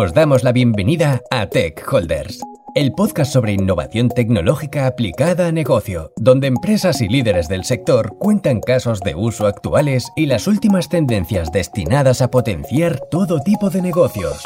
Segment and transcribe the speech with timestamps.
[0.00, 2.38] Os damos la bienvenida a Tech Holders,
[2.76, 8.60] el podcast sobre innovación tecnológica aplicada a negocio, donde empresas y líderes del sector cuentan
[8.60, 14.40] casos de uso actuales y las últimas tendencias destinadas a potenciar todo tipo de negocios.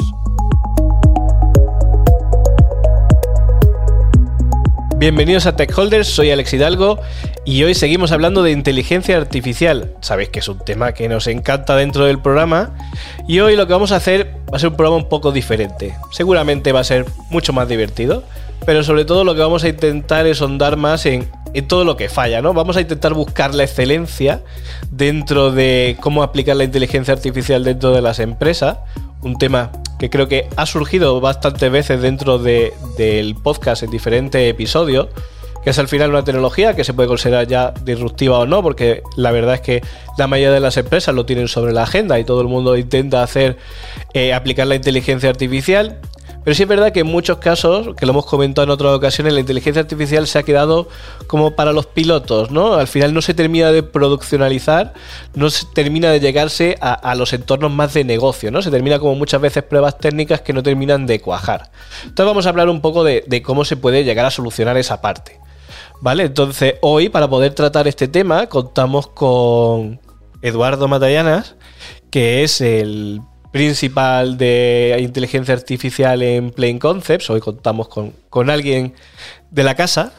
[5.03, 6.97] Bienvenidos a Tech Holders, soy Alex Hidalgo
[7.43, 9.93] y hoy seguimos hablando de inteligencia artificial.
[9.99, 12.73] Sabéis que es un tema que nos encanta dentro del programa
[13.27, 15.93] y hoy lo que vamos a hacer va a ser un programa un poco diferente.
[16.13, 18.23] Seguramente va a ser mucho más divertido,
[18.65, 21.97] pero sobre todo lo que vamos a intentar es ahondar más en, en todo lo
[21.97, 22.53] que falla, ¿no?
[22.53, 24.41] Vamos a intentar buscar la excelencia
[24.91, 28.79] dentro de cómo aplicar la inteligencia artificial dentro de las empresas,
[29.21, 35.07] un tema que creo que ha surgido bastantes veces dentro del podcast en diferentes episodios,
[35.63, 39.01] que es al final una tecnología que se puede considerar ya disruptiva o no, porque
[39.15, 39.81] la verdad es que
[40.17, 43.23] la mayoría de las empresas lo tienen sobre la agenda y todo el mundo intenta
[43.23, 43.57] hacer
[44.13, 45.99] eh, aplicar la inteligencia artificial.
[46.43, 49.33] Pero sí es verdad que en muchos casos, que lo hemos comentado en otras ocasiones,
[49.33, 50.89] la inteligencia artificial se ha quedado
[51.27, 52.73] como para los pilotos, ¿no?
[52.73, 54.93] Al final no se termina de produccionalizar,
[55.35, 58.61] no se termina de llegarse a, los entornos más de negocio, ¿no?
[58.61, 61.71] Se termina como muchas veces pruebas técnicas que no terminan de cuajar.
[62.03, 65.01] Entonces vamos a hablar un poco de, de cómo se puede llegar a solucionar esa
[65.01, 65.39] parte.
[66.01, 66.23] ¿Vale?
[66.23, 70.01] Entonces hoy para poder tratar este tema contamos con
[70.41, 71.55] Eduardo Matallanas,
[72.11, 73.21] que es el
[73.53, 77.29] principal de inteligencia artificial en Plain Concepts.
[77.29, 78.95] Hoy contamos con, alguien
[79.51, 80.11] de la casa.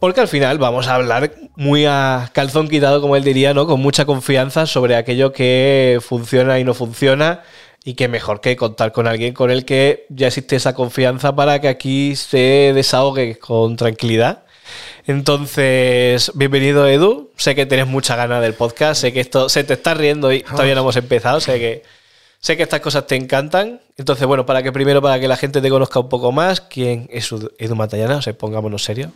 [0.00, 3.66] Porque al final vamos a hablar muy a calzón quitado, como él diría, ¿no?
[3.66, 7.42] Con mucha confianza sobre aquello que funciona y no funciona.
[7.84, 11.60] Y que mejor que contar con alguien con el que ya existe esa confianza para
[11.60, 14.42] que aquí se desahogue con tranquilidad.
[15.06, 17.30] Entonces, bienvenido Edu.
[17.36, 20.42] Sé que tienes mucha ganas del podcast, sé que esto se te está riendo y
[20.42, 21.97] todavía no hemos empezado, sé que
[22.40, 23.80] Sé que estas cosas te encantan.
[23.96, 27.08] Entonces, bueno, para que primero, para que la gente te conozca un poco más, ¿quién
[27.10, 28.16] es Edu Matallana?
[28.16, 29.12] O sea, pongámonos serio.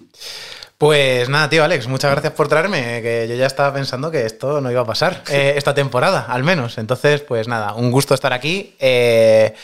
[0.76, 4.60] Pues nada, tío, Alex, muchas gracias por traerme, que yo ya estaba pensando que esto
[4.60, 6.76] no iba a pasar eh, esta temporada, al menos.
[6.78, 8.74] Entonces, pues nada, un gusto estar aquí.
[8.80, 9.54] Eh,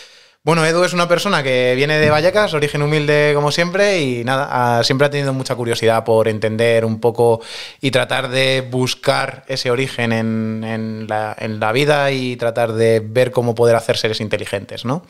[0.49, 4.83] bueno, Edu es una persona que viene de Vallecas, origen humilde como siempre, y nada,
[4.83, 7.43] siempre ha tenido mucha curiosidad por entender un poco
[7.83, 13.77] y tratar de buscar ese origen en, la, vida y tratar de ver cómo poder
[13.77, 15.03] hacer seres inteligentes, ¿no?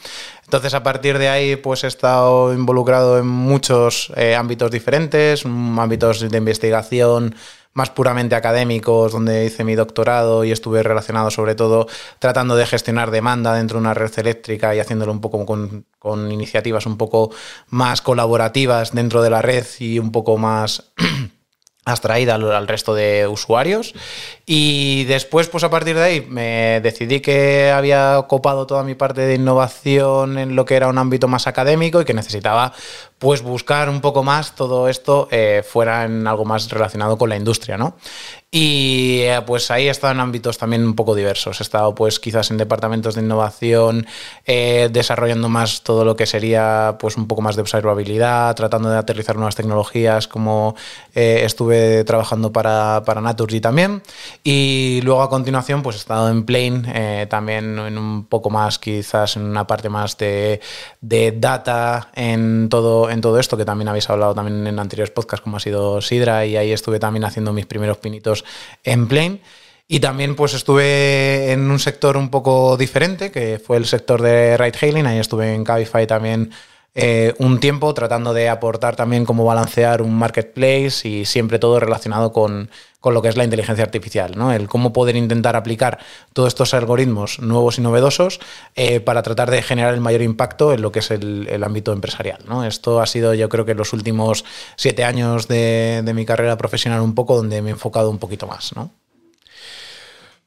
[0.43, 6.29] Entonces, a partir de ahí, pues he estado involucrado en muchos eh, ámbitos diferentes, ámbitos
[6.29, 7.37] de investigación,
[7.75, 11.87] más puramente académicos, donde hice mi doctorado y estuve relacionado sobre todo
[12.19, 16.87] tratando de gestionar demanda dentro de una red eléctrica y haciéndolo un poco con, iniciativas
[16.87, 17.31] un poco
[17.69, 20.91] más colaborativas dentro de la red y un poco más
[21.85, 23.95] abstraída al, resto de usuarios.
[24.45, 29.23] Y después, pues a partir de ahí, me decidí que había copado toda mi parte
[29.23, 32.73] de innovación en lo que era un ámbito más académico y que necesitaba
[33.19, 37.37] pues buscar un poco más todo esto eh, fuera en algo más relacionado con la
[37.37, 37.97] industria, ¿no?
[38.51, 41.61] Y eh, pues ahí he estado en ámbitos también un poco diversos.
[41.61, 44.07] He estado pues quizás en departamentos de innovación,
[44.47, 48.97] eh, desarrollando más todo lo que sería pues un poco más de observabilidad, tratando de
[48.97, 50.77] aterrizar nuevas tecnologías, como
[51.13, 54.03] estuve trabajando para, para Naturgy también.
[54.43, 59.37] Y luego a continuación pues he estado en Plane, también en un poco más quizás
[59.37, 60.61] en una parte más de,
[61.03, 65.43] de, data en todo, en todo esto, que también habéis hablado también en anteriores podcasts
[65.43, 68.45] como ha sido Sidra, y ahí estuve también haciendo mis primeros pinitos
[68.85, 69.41] en Plane.
[69.91, 74.57] Y también pues estuve en un sector un poco diferente, que fue el sector de
[74.59, 75.07] ride hailing.
[75.07, 76.51] Ahí estuve en Cabify también
[76.95, 82.33] eh, un tiempo tratando de aportar también cómo balancear un marketplace y siempre todo relacionado
[82.33, 82.71] con,
[83.05, 84.53] lo que es la inteligencia artificial, ¿no?
[84.53, 85.99] El cómo poder intentar aplicar
[86.35, 88.39] todos estos algoritmos nuevos y novedosos
[88.75, 92.41] eh, para tratar de generar el mayor impacto en lo que es el, ámbito empresarial,
[92.47, 92.65] ¿no?
[92.65, 94.45] Esto ha sido yo creo que los últimos
[94.77, 98.75] siete años de, mi carrera profesional un poco donde me he enfocado un poquito más,
[98.75, 98.91] ¿no?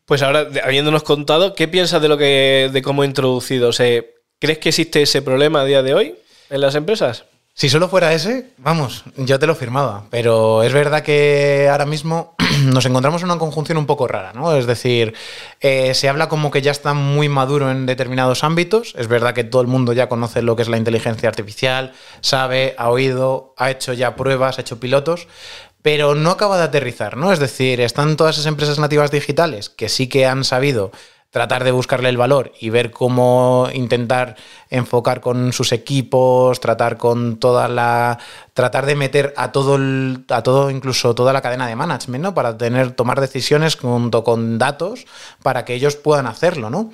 [0.06, 3.72] Pues ahora, habiéndonos contado, ¿qué piensas de lo que, de cómo he introducido?
[3.72, 6.16] ¿Crees que existe ese problema a día de hoy?
[6.52, 7.26] En las empresas?
[7.54, 10.06] Si solo fuera ese, vamos, yo te lo firmaba.
[10.10, 14.56] Pero es verdad que ahora mismo nos encontramos en una conjunción un poco rara, ¿no?
[14.56, 15.14] Es decir,
[15.60, 18.94] eh, se habla como que ya está muy maduro en determinados ámbitos.
[18.98, 22.74] Es verdad que todo el mundo ya conoce lo que es la inteligencia artificial, sabe,
[22.78, 25.28] ha oído, ha hecho ya pruebas, ha hecho pilotos,
[25.82, 27.34] pero no acaba de aterrizar, ¿no?
[27.34, 30.92] Es decir, están todas esas empresas nativas digitales que sí que han sabido
[31.32, 34.36] tratar de buscarle el valor y ver cómo intentar
[34.70, 38.20] enfocar con sus equipos, tratar con toda la
[38.54, 42.34] tratar de meter a todo el, a todo incluso toda la cadena de management, ¿no?
[42.36, 45.06] Para tener tomar decisiones junto con datos
[45.42, 46.92] para que ellos puedan hacerlo, ¿no?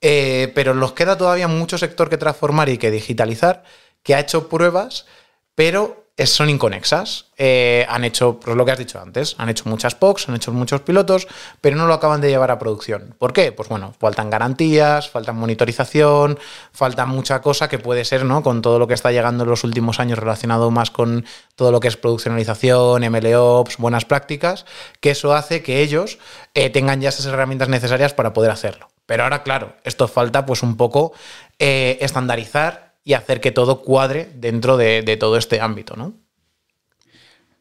[0.00, 3.64] eh, pero nos queda todavía mucho sector que transformar y que digitalizar,
[4.02, 5.06] que ha hecho pruebas,
[5.54, 7.26] pero son inconexas.
[7.38, 10.52] Eh, han hecho, pues lo que has dicho antes, han hecho muchas POCs, han hecho
[10.52, 11.26] muchos pilotos,
[11.60, 13.14] pero no lo acaban de llevar a producción.
[13.18, 13.52] ¿Por qué?
[13.52, 16.38] Pues bueno, faltan garantías, faltan monitorización,
[16.72, 18.42] falta mucha cosa que puede ser, ¿no?
[18.42, 21.24] Con todo lo que está llegando en los últimos años relacionado más con
[21.56, 24.66] todo lo que es produccionalización, MLOps, buenas prácticas,
[25.00, 26.18] que eso hace que ellos
[26.54, 28.90] eh, tengan ya esas herramientas necesarias para poder hacerlo.
[29.06, 31.12] Pero ahora, claro, esto falta pues un poco
[31.58, 36.14] eh, estandarizar y hacer que todo cuadre dentro de, todo este ámbito, ¿no?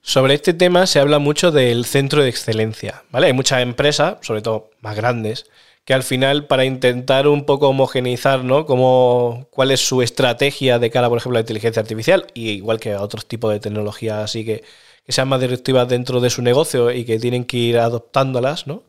[0.02, 3.28] Sobre este tema se habla mucho del centro de excelencia, ¿vale?
[3.28, 5.46] Hay muchas empresas, sobre todo más grandes,
[5.86, 8.66] que al final para intentar un poco homogeneizar, ¿no?
[8.66, 12.80] Como, cuál es su estrategia de cara, por ejemplo, a la inteligencia artificial, y igual
[12.80, 14.64] que a otros tipos de tecnologías así que,
[15.08, 18.84] sean más directivas dentro de su negocio y que tienen que ir adoptándolas, ¿no?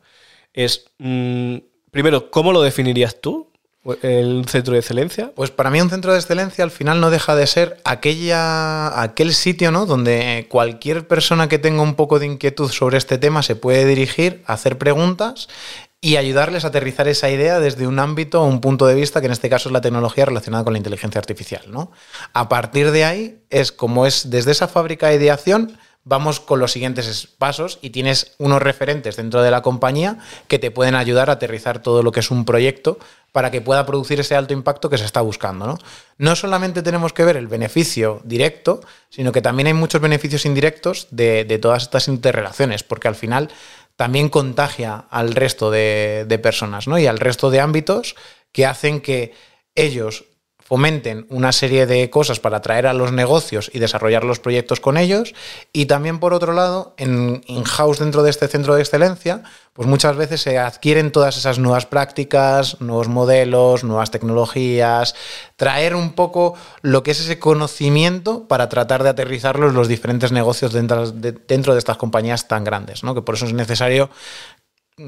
[0.53, 1.57] Es, mm,
[1.91, 3.50] primero, ¿cómo lo definirías tú?
[4.03, 5.31] ¿El centro de excelencia?
[5.35, 9.33] Pues para mí un centro de excelencia al final no deja de ser aquella, aquel
[9.33, 9.87] sitio ¿no?
[9.87, 14.43] donde cualquier persona que tenga un poco de inquietud sobre este tema se puede dirigir,
[14.45, 15.49] hacer preguntas
[15.99, 19.25] y ayudarles a aterrizar esa idea desde un ámbito o un punto de vista que
[19.25, 21.63] en este caso es la tecnología relacionada con la inteligencia artificial.
[21.67, 21.91] ¿no?
[22.33, 26.71] A partir de ahí es como es desde esa fábrica de ideación vamos con los
[26.71, 30.17] siguientes pasos y tienes unos referentes dentro de la compañía
[30.47, 32.97] que te pueden ayudar a aterrizar todo lo que es un proyecto
[33.31, 35.67] para que pueda producir ese alto impacto que se está buscando.
[35.67, 35.77] ¿no?
[36.17, 41.07] no solamente tenemos que ver el beneficio directo, sino que también hay muchos beneficios indirectos
[41.11, 43.49] de, todas estas interrelaciones, porque al final
[43.95, 46.97] también contagia al resto de, de personas ¿no?
[46.97, 48.15] y al resto de ámbitos
[48.51, 49.33] que hacen que
[49.75, 50.25] ellos
[50.71, 54.95] fomenten una serie de cosas para atraer a los negocios y desarrollar los proyectos con
[54.95, 55.35] ellos.
[55.73, 60.15] Y también, por otro lado, en in-house dentro de este centro de excelencia, pues muchas
[60.15, 65.13] veces se adquieren todas esas nuevas prácticas, nuevos modelos, nuevas tecnologías,
[65.57, 70.31] traer un poco lo que es ese conocimiento para tratar de aterrizarlo en los diferentes
[70.31, 73.13] negocios dentro de, dentro de estas compañías tan grandes, ¿no?
[73.13, 74.09] Que por eso es necesario,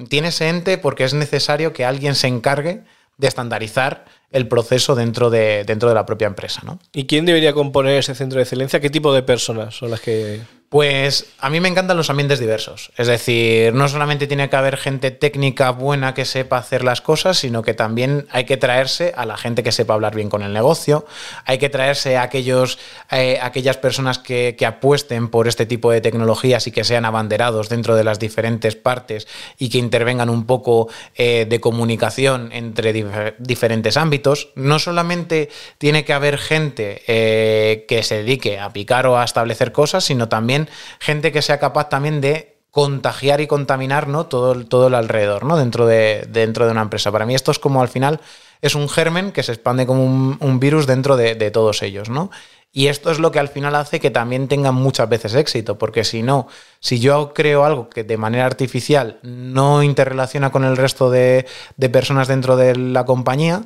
[0.09, 2.83] tiene ese ente porque es necesario que alguien se encargue
[3.17, 6.61] de estandarizar el proceso dentro de, dentro de la propia empresa.
[6.65, 6.79] ¿no?
[6.91, 8.79] ¿Y quién debería componer ese centro de excelencia?
[8.79, 10.41] ¿Qué tipo de personas son las que
[10.73, 12.91] pues a mí me encantan los ambientes diversos.
[12.97, 17.37] Es decir, no solamente tiene que haber gente técnica buena que sepa hacer las cosas,
[17.37, 20.51] sino que también hay que traerse a la gente que sepa hablar bien con el
[20.51, 21.05] negocio,
[21.45, 22.79] hay que traerse a aquellos,
[23.11, 27.95] eh, aquellas personas que, apuesten por este tipo de tecnologías y que sean abanderados dentro
[27.95, 29.27] de las diferentes partes
[29.59, 32.93] y que intervengan un poco eh, de comunicación entre
[33.37, 34.22] diferentes ámbitos.
[34.55, 39.71] No solamente tiene que haber gente eh, que se dedique a picar o a establecer
[39.71, 44.25] cosas, sino también gente que sea capaz también de contagiar y contaminar ¿no?
[44.25, 45.57] todo, todo el alrededor ¿no?
[45.57, 47.11] dentro, de, dentro de una empresa.
[47.11, 48.19] Para mí esto es como al final
[48.63, 52.09] es un germen que se expande como un, virus dentro de, todos ellos.
[52.09, 52.31] ¿no?
[52.71, 56.03] Y esto es lo que al final hace que también tengan muchas veces éxito, porque
[56.03, 56.47] si no,
[56.79, 61.45] si yo creo algo que de manera artificial no interrelaciona con el resto de,
[61.77, 63.61] de personas dentro de la compañía,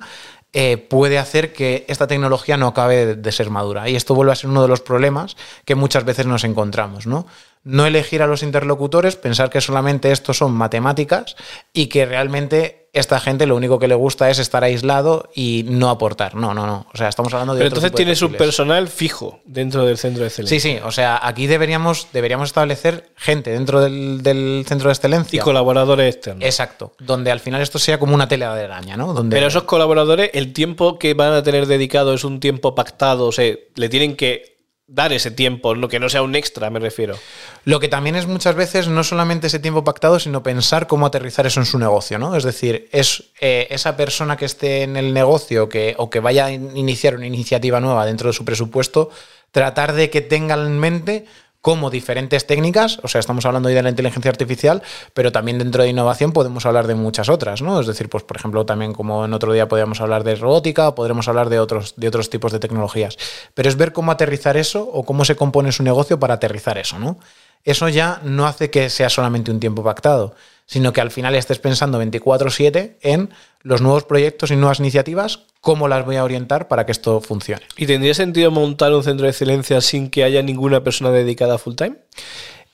[0.54, 3.90] eh, puede hacer que esta tecnología no acabe de, ser madura.
[3.90, 5.36] Y esto vuelve a ser uno de los problemas
[5.66, 7.28] que muchas veces nos encontramos, ¿no?
[7.68, 11.36] No elegir a los interlocutores, pensar que solamente esto son matemáticas
[11.74, 15.90] y que realmente esta gente lo único que le gusta es estar aislado y no
[15.90, 16.36] aportar.
[16.36, 16.88] No, no, no.
[16.94, 17.60] O sea, estamos hablando de.
[17.60, 20.60] Pero entonces tiene su personal fijo dentro del centro de excelencia.
[20.60, 20.80] Sí, sí.
[20.84, 25.38] O sea, aquí deberíamos, deberíamos establecer gente dentro del, centro de excelencia.
[25.38, 26.46] Y colaboradores externos.
[26.46, 26.94] Exacto.
[27.00, 29.14] Donde al final esto sea como una tela de araña, ¿no?
[29.14, 29.36] Donde...
[29.36, 33.28] Pero esos colaboradores, el tiempo que van a tener dedicado es un tiempo pactado.
[33.28, 36.80] O sea, le tienen que dar ese tiempo, lo que no sea un extra, me
[36.80, 37.18] refiero.
[37.68, 41.46] Lo que también es muchas veces no solamente ese tiempo pactado, sino pensar cómo aterrizar
[41.46, 42.34] eso en su negocio, ¿no?
[42.38, 46.46] Es decir, es eh, esa persona que esté en el negocio que, o que vaya
[46.46, 49.10] a iniciar una iniciativa nueva dentro de su presupuesto,
[49.52, 51.26] tratar de que tenga en mente
[51.60, 54.82] como diferentes técnicas, o sea, estamos hablando hoy de la inteligencia artificial,
[55.14, 57.82] pero también dentro de innovación podemos hablar de muchas otras, ¿no?
[57.82, 61.28] Es decir, pues por ejemplo, también como en otro día podríamos hablar de robótica, podremos
[61.28, 63.18] hablar de otros, de otros tipos de tecnologías.
[63.54, 66.98] Pero es ver cómo aterrizar eso o cómo se compone su negocio para aterrizar eso,
[67.00, 67.18] ¿no?
[67.64, 70.36] Eso ya no hace que sea solamente un tiempo pactado,
[70.66, 73.30] sino que al final estés pensando 24/7 en
[73.62, 77.64] los nuevos proyectos y nuevas iniciativas, cómo las voy a orientar para que esto funcione.
[77.76, 81.76] ¿Y tendría sentido montar un centro de excelencia sin que haya ninguna persona dedicada full
[81.76, 81.98] time?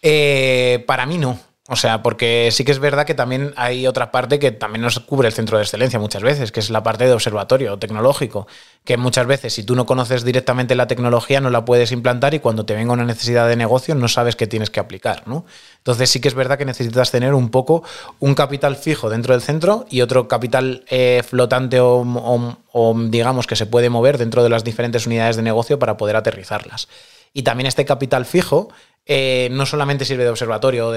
[0.01, 1.39] Eh, para mí no.
[1.69, 4.99] O sea, porque sí que es verdad que también hay otra parte que también nos
[4.99, 8.47] cubre el centro de excelencia muchas veces, que es la parte de observatorio tecnológico,
[8.83, 12.39] que muchas veces si tú no conoces directamente la tecnología no la puedes implantar y
[12.39, 15.45] cuando te venga una necesidad de negocio no sabes qué tienes que aplicar, ¿no?
[15.77, 17.83] Entonces sí que es verdad que necesitas tener un poco
[18.19, 23.55] un capital fijo dentro del centro y otro capital eh, flotante o, o digamos que
[23.55, 26.89] se puede mover dentro de las diferentes unidades de negocio para poder aterrizarlas.
[27.33, 28.69] Y también este capital fijo
[29.05, 30.93] eh, no solamente sirve de observatorio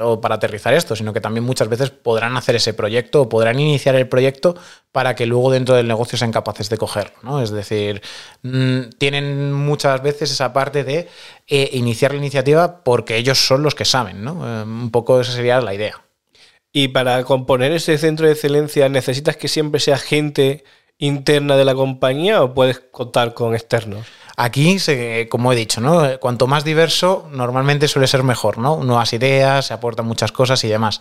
[0.00, 3.58] o para aterrizar esto, sino que también muchas veces podrán hacer ese proyecto o podrán
[3.58, 4.54] iniciar el proyecto
[4.92, 7.16] para que luego dentro del negocio sean capaces de cogerlo.
[7.22, 7.40] ¿no?
[7.40, 8.02] Es decir,
[8.42, 11.08] mm, tienen muchas veces esa parte de
[11.48, 14.22] eh, iniciar la iniciativa porque ellos son los que saben.
[14.22, 14.46] ¿no?
[14.46, 16.02] Eh, un poco esa sería la idea.
[16.72, 20.64] Y para componer ese centro de excelencia, ¿necesitas que siempre sea gente
[20.98, 24.06] interna de la compañía o puedes contar con externos?
[24.36, 24.78] Aquí,
[25.28, 26.18] como he dicho, ¿no?
[26.18, 28.82] cuanto más diverso, normalmente suele ser mejor, ¿no?
[28.82, 31.00] Nuevas ideas, se aportan muchas cosas y demás.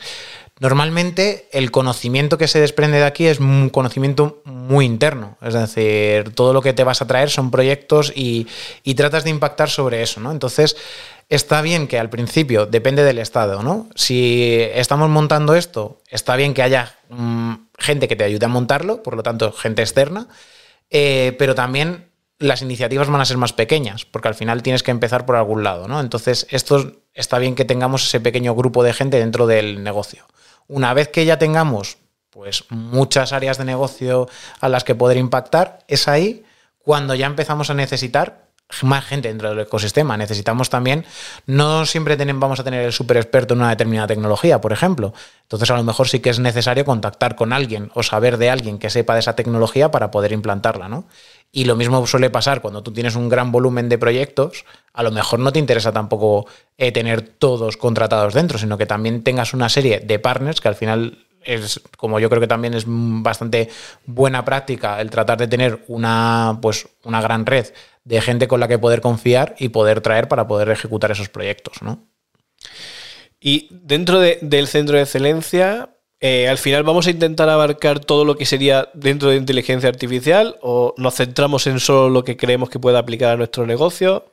[0.60, 6.36] Normalmente el conocimiento que se desprende de aquí es un conocimiento muy interno, es decir,
[6.36, 8.48] todo lo que te vas a traer son proyectos y,
[8.96, 10.32] tratas de impactar sobre eso, ¿no?
[10.32, 10.78] Entonces,
[11.28, 13.90] está bien que al principio, depende del estado, ¿no?
[13.96, 19.02] Si estamos montando esto, está bien que haya mm, gente que te ayude a montarlo,
[19.02, 20.28] por lo tanto, gente externa,
[20.92, 22.13] eh, pero también
[22.44, 25.64] las iniciativas van a ser más pequeñas, porque al final tienes que empezar por algún
[25.64, 26.02] lado, ¿no?
[26.02, 30.26] Entonces, esto está bien que tengamos ese pequeño grupo de gente dentro del negocio.
[30.68, 31.98] Una vez que ya tengamos
[32.30, 34.28] pues muchas áreas de negocio
[34.60, 36.44] a las que poder impactar, es ahí
[36.80, 38.48] cuando ya empezamos a necesitar
[38.82, 40.18] más gente dentro del ecosistema.
[40.18, 41.06] Necesitamos también,
[41.46, 45.14] no siempre vamos a tener el super experto en una determinada tecnología, por ejemplo.
[45.44, 48.80] Entonces, a lo mejor sí que es necesario contactar con alguien o saber de alguien
[48.80, 51.06] que sepa de esa tecnología para poder implantarla, ¿no?
[51.52, 55.12] Y lo mismo suele pasar cuando tú tienes un gran volumen de proyectos, a lo
[55.12, 56.48] mejor no te interesa tampoco
[56.80, 60.76] eh, tener todos contratados dentro, sino que también tengas una serie de partners que al
[60.76, 63.70] final es como yo creo que también es bastante
[64.06, 67.68] buena práctica el tratar de tener una pues una gran red
[68.04, 71.82] de gente con la que poder confiar y poder traer para poder ejecutar esos proyectos,
[71.82, 72.08] ¿no?
[73.40, 75.90] Y dentro del centro de excelencia,
[76.22, 80.56] eh, al final vamos a intentar abarcar todo lo que sería dentro de inteligencia artificial
[80.62, 84.33] o nos centramos en solo lo que creemos que pueda aplicar a nuestro negocio.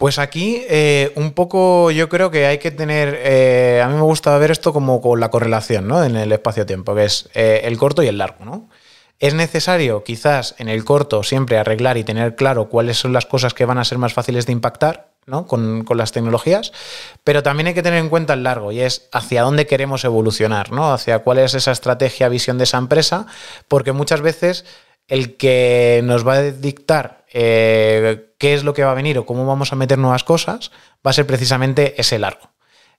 [0.00, 4.00] Pues aquí eh, un poco yo creo que hay que tener, eh, a mí me
[4.00, 6.02] gusta ver esto como con la correlación ¿no?
[6.02, 8.46] en el espacio-tiempo, que es el corto y el largo.
[8.46, 8.70] ¿no?
[9.18, 13.52] Es necesario quizás en el corto siempre arreglar y tener claro cuáles son las cosas
[13.52, 15.10] que van a ser más fáciles de impactar
[15.46, 16.72] con, las tecnologías,
[17.22, 20.72] pero también hay que tener en cuenta el largo y es hacia dónde queremos evolucionar,
[20.72, 20.94] ¿no?
[20.94, 23.26] hacia cuál es esa estrategia, visión de esa empresa,
[23.68, 24.64] porque muchas veces
[25.08, 29.26] el que nos va a dictar eh, qué es lo que va a venir o
[29.26, 30.70] cómo vamos a meter nuevas cosas
[31.06, 32.50] va a ser precisamente ese largo.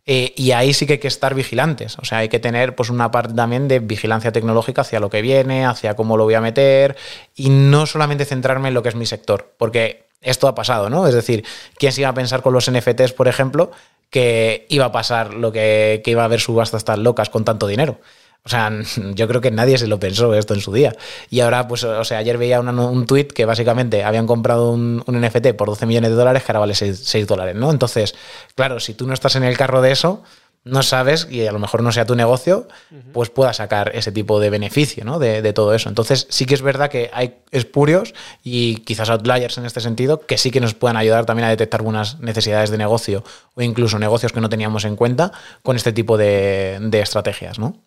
[0.05, 1.97] Eh, y ahí sí que hay que estar vigilantes.
[1.99, 5.21] O sea, hay que tener pues una parte también de vigilancia tecnológica hacia lo que
[5.21, 6.97] viene, hacia cómo lo voy a meter,
[7.35, 9.53] y no solamente centrarme en lo que es mi sector.
[9.57, 11.07] Porque esto ha pasado, ¿no?
[11.07, 11.43] Es decir,
[11.77, 13.71] ¿quién se iba a pensar con los NFTs, por ejemplo,
[14.09, 17.99] que iba a pasar lo que, iba a haber subastas tan locas con tanto dinero?
[18.43, 18.71] O sea,
[19.13, 20.95] yo creo que nadie se lo pensó esto en su día.
[21.29, 25.53] Y ahora, pues, o sea, ayer veía un tweet que básicamente habían comprado un, NFT
[25.57, 27.71] por 12 millones de dólares que ahora vale 6, 6, dólares, ¿no?
[27.71, 28.15] Entonces,
[28.55, 30.23] claro, si tú no estás en el carro de eso,
[30.63, 32.67] no sabes, y a lo mejor no sea tu negocio,
[33.13, 35.17] pues pueda sacar ese tipo de beneficio ¿no?
[35.17, 35.89] de, todo eso.
[35.89, 40.37] Entonces sí que es verdad que hay espurios y quizás outliers en este sentido que
[40.37, 43.23] sí que nos puedan ayudar también a detectar algunas necesidades de negocio
[43.55, 45.31] o incluso negocios que no teníamos en cuenta
[45.63, 47.57] con este tipo de, estrategias.
[47.57, 47.77] ¿no?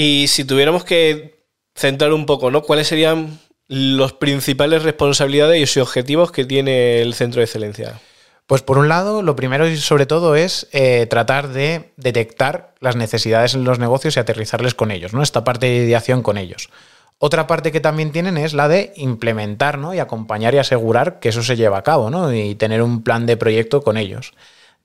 [0.00, 2.62] Y si tuviéramos que centrar un poco, ¿no?
[2.62, 8.00] ¿Cuáles serían los principales responsabilidades y objetivos que tiene el centro de excelencia?
[8.46, 12.94] Pues por un lado, lo primero y sobre todo es eh, tratar de detectar las
[12.94, 15.20] necesidades en los negocios y aterrizarles con ellos, ¿no?
[15.20, 16.70] Esta parte de ideación con ellos.
[17.18, 19.94] Otra parte que también tienen es la de implementar ¿no?
[19.94, 22.32] y acompañar y asegurar que eso se lleva a cabo ¿no?
[22.32, 24.32] y tener un plan de proyecto con ellos.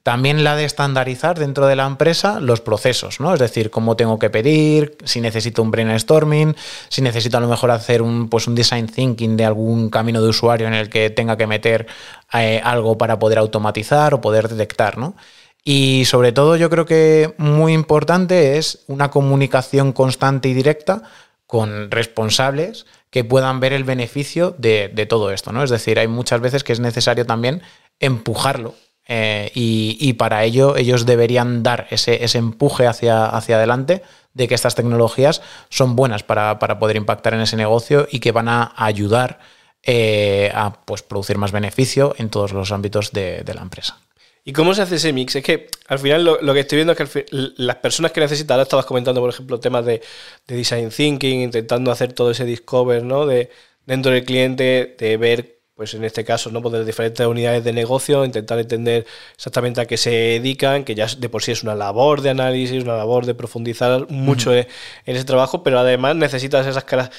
[0.03, 3.33] También la de estandarizar dentro de la empresa los procesos, ¿no?
[3.33, 6.57] Es decir, cómo tengo que pedir, si necesito un brainstorming,
[6.89, 10.27] si necesito a lo mejor hacer un, pues un design thinking de algún camino de
[10.27, 11.87] usuario en el que tenga que meter
[12.33, 15.15] eh, algo para poder automatizar o poder detectar, ¿no?
[15.63, 21.03] Y sobre todo yo creo que muy importante es una comunicación constante y directa
[21.47, 25.63] con responsables que puedan ver el beneficio de, de todo esto, ¿no?
[25.63, 27.61] Es decir, hay muchas veces que es necesario también
[28.01, 34.01] empujarlo eh, y, para ello ellos deberían dar ese, empuje hacia, hacia, adelante
[34.33, 38.47] de que estas tecnologías son buenas para, poder impactar en ese negocio y que van
[38.47, 39.39] a ayudar
[39.83, 43.99] eh, a pues, producir más beneficio en todos los ámbitos de, la empresa.
[44.45, 45.35] ¿Y cómo se hace ese mix?
[45.35, 48.63] Es que al final lo, que estoy viendo es que las personas que necesitan, ahora
[48.63, 50.01] estabas comentando, por ejemplo, temas de,
[50.47, 53.25] design thinking, intentando hacer todo ese discover, ¿no?
[53.25, 53.49] De
[53.85, 56.61] dentro del cliente, de ver, pues en este caso, ¿no?
[56.61, 61.07] Pues de diferentes unidades de negocio, intentar entender exactamente a qué se dedican, que ya
[61.07, 64.67] de por sí es una labor de análisis, una labor de profundizar mucho en,
[65.05, 67.09] en ese trabajo, pero además necesitas esas caras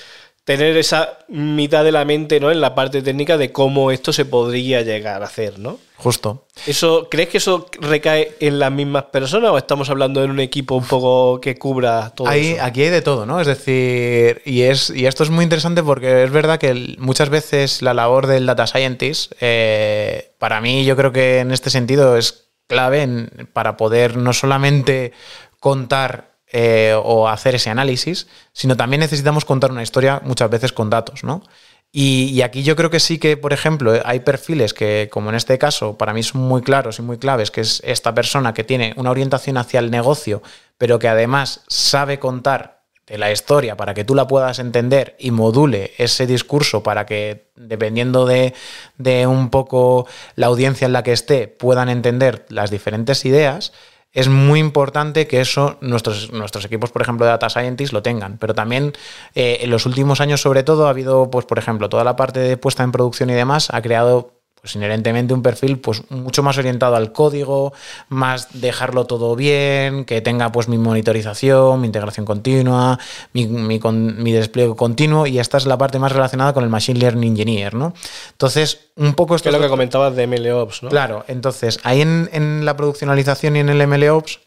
[0.44, 2.50] tener esa mitad de la mente ¿no?
[2.50, 5.78] en la parte técnica de cómo esto se podría llegar a hacer, ¿no?
[5.96, 6.46] Justo.
[6.66, 10.74] Eso, ¿Crees que eso recae en las mismas personas o estamos hablando en un equipo
[10.74, 12.62] un poco que cubra todo eso?
[12.62, 13.40] Aquí hay de todo, ¿no?
[13.40, 17.80] Es decir, y, es, y esto es muy interesante porque es verdad que muchas veces
[17.80, 22.50] la labor del data scientist, eh, para mí yo creo que en este sentido es
[22.66, 25.12] clave para poder no solamente
[25.58, 30.88] contar eh, o hacer ese análisis, sino también necesitamos contar una historia muchas veces con
[30.88, 31.42] datos, ¿no?
[31.90, 35.58] Y, aquí yo creo que sí que, por ejemplo, hay perfiles que, como en este
[35.58, 38.94] caso, para mí son muy claros y muy claves, que es esta persona que tiene
[38.96, 40.44] una orientación hacia el negocio,
[40.78, 45.32] pero que además sabe contar de la historia para que tú la puedas entender y
[45.32, 48.54] module ese discurso para que, dependiendo de,
[48.96, 50.06] de un poco
[50.37, 53.73] la audiencia en la que esté, puedan entender las diferentes ideas
[54.14, 58.38] es muy importante que eso nuestros, nuestros equipos, por ejemplo, de Data Scientists lo tengan.
[58.38, 58.92] Pero también
[59.35, 62.38] eh, en los últimos años, sobre todo, ha habido, pues, por ejemplo, toda la parte
[62.38, 64.33] de puesta en producción y demás, ha creado
[64.64, 67.75] pues inherentemente un perfil pues mucho más orientado al código,
[68.09, 72.99] más dejarlo todo bien, que tenga pues mi monitorización, mi integración continua,
[73.35, 77.33] mi, mi, despliegue continuo y esta es la parte más relacionada con el Machine Learning
[77.33, 77.92] Engineer, ¿no?
[78.30, 79.50] Entonces, un poco esto...
[79.50, 80.88] es lo que comentabas de MLOps, ¿no?
[80.88, 84.40] Claro, entonces ahí en, en la produccionalización y en el MLOps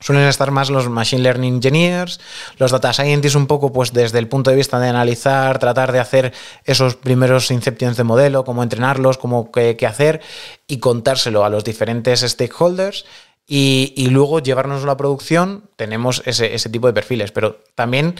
[0.00, 2.20] suelen estar más los Machine Learning Engineers,
[2.56, 6.00] los Data Scientists un poco pues desde el punto de vista de analizar, tratar de
[6.00, 6.32] hacer
[6.64, 10.20] esos primeros inceptions de modelo, cómo entrenarlos, cómo qué, hacer
[10.66, 13.04] y contárselo a los diferentes stakeholders
[13.46, 18.14] y, luego llevarnos a la producción tenemos ese, ese tipo de perfiles, pero también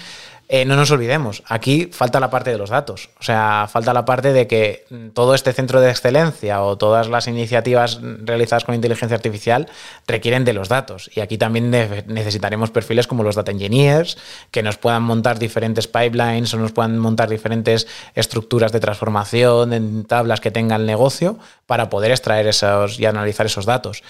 [0.52, 4.04] eh, no nos olvidemos, aquí falta la parte de los datos, o sea, falta la
[4.04, 4.84] parte de que
[5.14, 9.68] todo este centro de excelencia o todas las iniciativas realizadas con inteligencia artificial
[10.08, 11.08] requieren de los datos.
[11.14, 14.18] Y aquí también necesitaremos perfiles como los data engineers,
[14.50, 17.86] que nos puedan montar diferentes pipelines o nos puedan montar diferentes
[18.16, 23.46] estructuras de transformación en tablas que tenga el negocio para poder extraer esos y analizar
[23.46, 24.02] esos datos.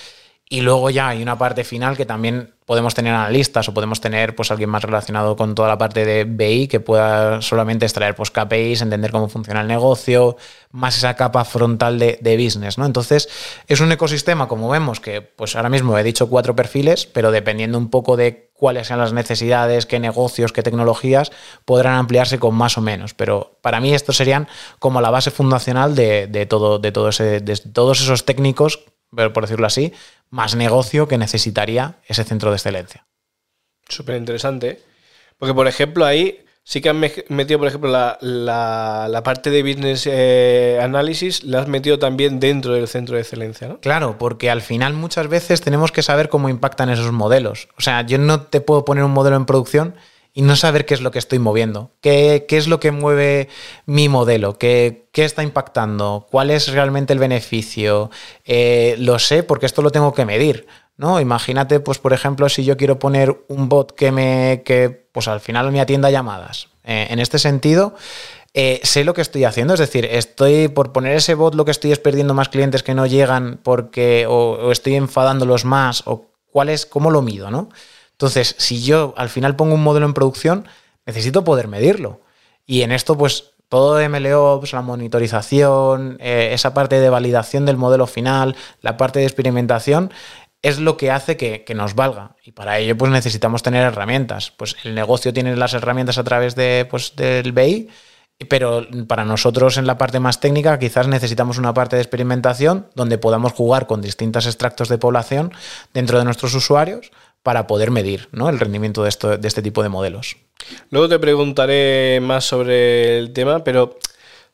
[0.53, 4.35] Y luego ya hay una parte final que también podemos tener analistas o podemos tener
[4.35, 8.33] pues alguien más relacionado con toda la parte de BI que pueda solamente extraer pues
[8.33, 10.37] KPIs, entender cómo funciona el negocio,
[10.73, 12.85] más esa capa frontal de, business, ¿no?
[12.85, 13.29] Entonces,
[13.69, 17.79] es un ecosistema, como vemos, que pues ahora mismo he dicho cuatro perfiles, pero dependiendo
[17.79, 21.31] un poco de cuáles sean las necesidades, qué negocios, qué tecnologías,
[21.65, 23.15] podrán ampliarse con más o menos.
[23.15, 24.49] Pero para mí estos serían
[24.81, 29.67] como la base fundacional de, todo, de, todo ese, de todos esos técnicos por decirlo
[29.67, 29.93] así,
[30.31, 33.07] más negocio que necesitaría ese centro de excelencia.
[33.89, 34.81] Súper interesante.
[35.39, 40.79] Porque, por ejemplo, ahí sí que han metido, por ejemplo, la, parte de business eh,
[40.81, 43.81] analysis, la has metido también dentro del centro de excelencia, ¿no?
[43.81, 47.69] Claro, porque al final muchas veces tenemos que saber cómo impactan esos modelos.
[47.77, 49.95] O sea, yo no te puedo poner un modelo en producción
[50.33, 53.49] y no saber qué es lo que estoy moviendo, qué, qué es lo que mueve
[53.87, 58.11] mi modelo, qué, qué, está impactando, cuál es realmente el beneficio.
[58.45, 60.67] Eh, lo sé porque esto lo tengo que medir.
[60.97, 61.19] ¿no?
[61.21, 64.63] Imagínate, pues, por ejemplo, si yo quiero poner un bot que me.
[64.65, 66.69] que pues al final me atienda llamadas.
[66.85, 67.95] Eh, en este sentido.
[68.53, 71.71] Eh, sé lo que estoy haciendo, es decir, estoy por poner ese bot lo que
[71.71, 76.33] estoy es perdiendo más clientes que no llegan porque o, o estoy enfadándolos más o
[76.51, 77.69] cuál es, cómo lo mido, ¿no?
[78.21, 80.69] Entonces, si yo al final pongo un modelo en producción,
[81.07, 82.21] necesito poder medirlo.
[82.67, 88.07] Y en esto, pues todo MLOps, la monitorización, eh, esa parte de validación del modelo
[88.07, 90.13] final, la parte de experimentación,
[90.61, 92.37] es lo que hace que, nos valga.
[92.45, 94.51] Y para ello, pues necesitamos tener herramientas.
[94.51, 97.89] Pues el negocio tiene las herramientas a través de, pues, del BI,
[98.51, 103.17] pero para nosotros en la parte más técnica quizás necesitamos una parte de experimentación donde
[103.17, 105.53] podamos jugar con distintos extractos de población
[105.95, 107.11] dentro de nuestros usuarios
[107.43, 108.49] para poder medir ¿no?
[108.49, 110.37] el rendimiento de, esto, de este tipo de modelos.
[110.91, 113.99] Luego te preguntaré más sobre el tema, pero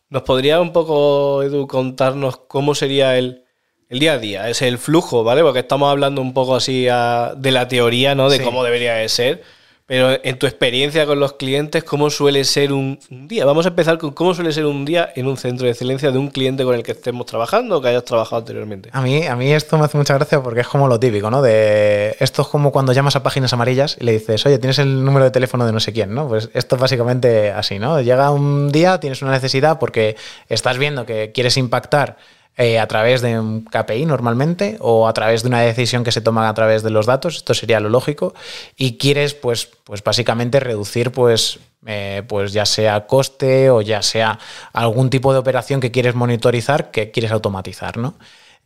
[0.09, 3.45] ¿nos podría un poco, Edu, contarnos cómo sería el,
[3.91, 4.49] día a día?
[4.49, 5.43] Es el flujo, ¿vale?
[5.43, 8.31] Porque estamos hablando un poco así de la teoría, ¿no?
[8.31, 9.43] De cómo debería de ser.
[9.87, 13.45] Pero en tu experiencia con los clientes, ¿cómo suele ser un, día?
[13.45, 16.19] Vamos a empezar con cómo suele ser un día en un centro de excelencia de
[16.19, 18.91] un cliente con el que estemos trabajando o que hayas trabajado anteriormente.
[18.93, 21.41] A mí, a mí esto me hace mucha gracia porque es como lo típico, ¿no?
[21.41, 25.05] De esto es como cuando llamas a páginas amarillas y le dices, oye, tienes el
[25.05, 26.27] número de teléfono de no sé quién, ¿no?
[26.27, 28.01] Pues esto es básicamente así, ¿no?
[28.01, 30.17] Llega un día, tienes una necesidad porque
[30.49, 32.17] estás viendo que quieres impactar
[32.57, 36.21] eh, a través de un KPI normalmente o a través de una decisión que se
[36.21, 38.35] toma a través de los datos, esto sería lo lógico,
[38.77, 44.39] y quieres pues, pues básicamente reducir pues, eh, pues ya sea coste o ya sea
[44.73, 48.15] algún tipo de operación que quieres monitorizar que quieres automatizar, ¿no?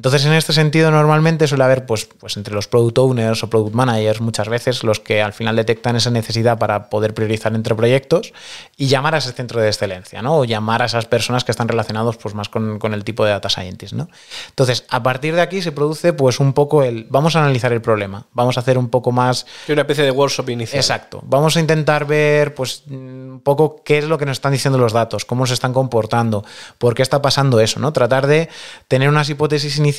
[0.01, 3.75] Entonces, en este sentido, normalmente suele haber, pues, pues entre los product owners o product
[3.75, 8.33] managers, muchas veces los que al final detectan esa necesidad para poder priorizar entre proyectos
[8.79, 10.39] y llamar a ese centro de excelencia, ¿no?
[10.39, 13.33] O llamar a esas personas que están relacionados pues, más con, con el tipo de
[13.33, 14.09] data scientist, ¿no?
[14.49, 17.07] Entonces, a partir de aquí se produce, pues, un poco el.
[17.11, 18.25] Vamos a analizar el problema.
[18.33, 19.45] Vamos a hacer un poco más.
[19.69, 20.79] Una especie de workshop inicial.
[20.79, 21.21] Exacto.
[21.27, 24.95] Vamos a intentar ver, pues, un poco qué es lo que nos están diciendo los
[24.95, 26.43] datos, cómo se están comportando,
[26.79, 27.93] por qué está pasando eso, ¿no?
[27.93, 28.49] Tratar de
[28.89, 29.90] tener unas hipótesis iniciales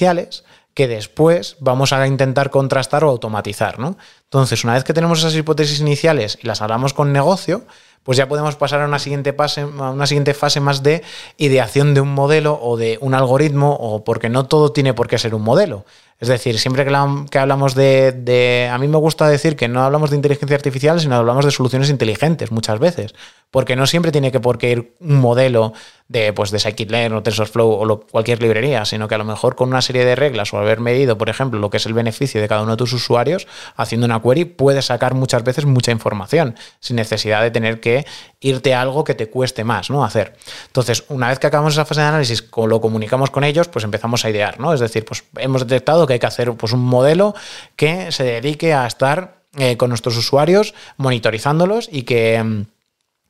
[0.73, 3.97] que después vamos a intentar contrastar o automatizar, ¿no?
[4.32, 7.65] Entonces, una vez que tenemos esas hipótesis iniciales y las hablamos con negocio,
[8.04, 11.04] pues ya podemos pasar a una siguiente fase, a una siguiente fase más de
[11.36, 15.17] ideación de un modelo o de un algoritmo, o porque no todo tiene por qué
[15.17, 15.84] ser un modelo.
[16.22, 20.17] Es decir, siempre que, hablamos de, A mí me gusta decir que no hablamos de
[20.17, 23.15] inteligencia artificial, sino hablamos de soluciones inteligentes muchas veces.
[23.50, 25.74] Porque no siempre tiene que por qué ir un modelo
[26.10, 29.70] de, pues, de Scikit-learn o TensorFlow o cualquier librería, sino que a lo mejor con
[29.70, 32.48] una serie de reglas o haber medido, por ejemplo, lo que es el beneficio de
[32.48, 36.95] cada uno de tus usuarios, haciendo una query, puedes sacar muchas veces mucha información sin
[36.95, 38.05] necesidad de tener que
[38.39, 40.03] irte a algo que te cueste más ¿no?
[40.03, 40.36] hacer.
[40.67, 44.25] Entonces, una vez que acabamos esa fase de análisis, lo comunicamos con ellos, pues empezamos
[44.25, 44.73] a idear, ¿no?
[44.73, 47.36] Es decir, pues hemos detectado que hay que hacer pues, un modelo
[47.75, 52.63] que se dedique a estar eh, con nuestros usuarios, monitorizándolos y que mm,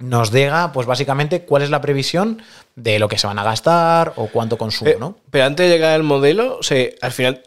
[0.01, 2.41] nos diga, pues básicamente, cuál es la previsión
[2.75, 5.17] de lo que se van a gastar o cuánto consumo, ¿no?
[5.30, 7.43] Pero antes de llegar al modelo, o sea, al final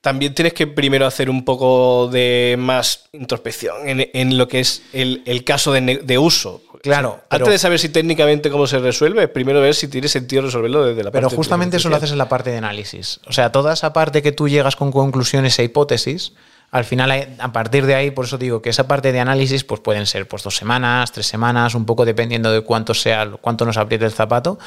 [0.00, 5.44] también tienes que primero hacer un poco de más introspección en, lo que es el,
[5.44, 6.62] caso de, uso.
[6.82, 7.20] Claro.
[7.28, 11.02] antes de saber si técnicamente cómo se resuelve, primero ver si tiene sentido resolverlo desde
[11.02, 13.20] la parte Pero justamente eso lo haces en la parte de análisis.
[13.26, 16.32] O sea, toda esa parte que tú llegas con conclusiones e hipótesis,
[16.70, 19.80] al final, a partir de ahí, por eso digo que esa parte de análisis, pues
[19.80, 23.78] pueden ser pues, dos semanas, tres semanas, un poco dependiendo de cuánto sea, cuánto nos
[23.78, 24.58] apriete el zapato.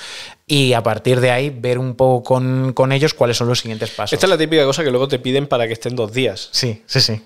[0.48, 4.14] Y a partir de ahí, ver un poco con, ellos cuáles son los siguientes pasos.
[4.14, 6.50] Esta es la típica cosa que luego te piden para que estén dos días.
[6.52, 7.22] Sí, sí, sí.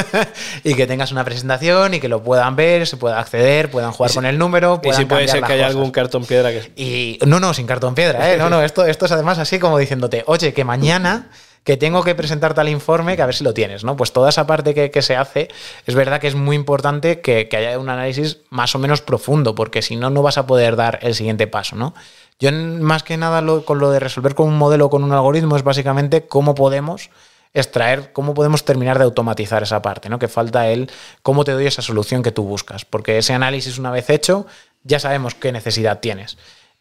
[0.62, 4.12] y que tengas una presentación y que lo puedan ver, se pueda acceder, puedan jugar
[4.12, 4.78] con el número.
[4.84, 6.70] Y si puede ser que haya algún cartón piedra que.
[6.76, 8.36] Y no, no, sin cartón piedra, ¿eh?
[8.36, 11.30] No, no, esto, esto es además así como diciéndote, oye, que mañana
[11.64, 13.96] que tengo que presentar tal informe que a ver si lo tienes, ¿no?
[13.96, 15.48] Pues toda esa parte que, se hace,
[15.86, 19.82] es verdad que es muy importante que, haya un análisis más o menos profundo, porque
[19.82, 21.94] si no, no vas a poder dar el siguiente paso, ¿no?
[22.40, 25.62] Yo más que nada con lo de resolver con un modelo, con un algoritmo, es
[25.62, 27.10] básicamente cómo podemos
[27.54, 30.18] extraer, cómo podemos terminar de automatizar esa parte, ¿no?
[30.18, 30.90] Que falta el
[31.22, 34.46] cómo te doy esa solución que tú buscas, porque ese análisis una vez hecho,
[34.82, 36.38] ya sabemos qué necesidad tienes.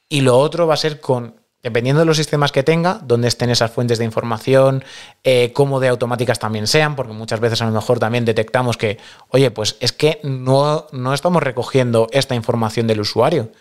[0.10, 3.50] Y lo otro va a ser con dependiendo de los sistemas que tenga, dónde estén
[3.50, 4.84] esas fuentes de información,
[5.24, 8.97] eh, cómo de automáticas también sean, porque muchas veces a lo mejor también detectamos que,
[9.30, 13.52] oye, pues es que no, no estamos recogiendo esta información del usuario.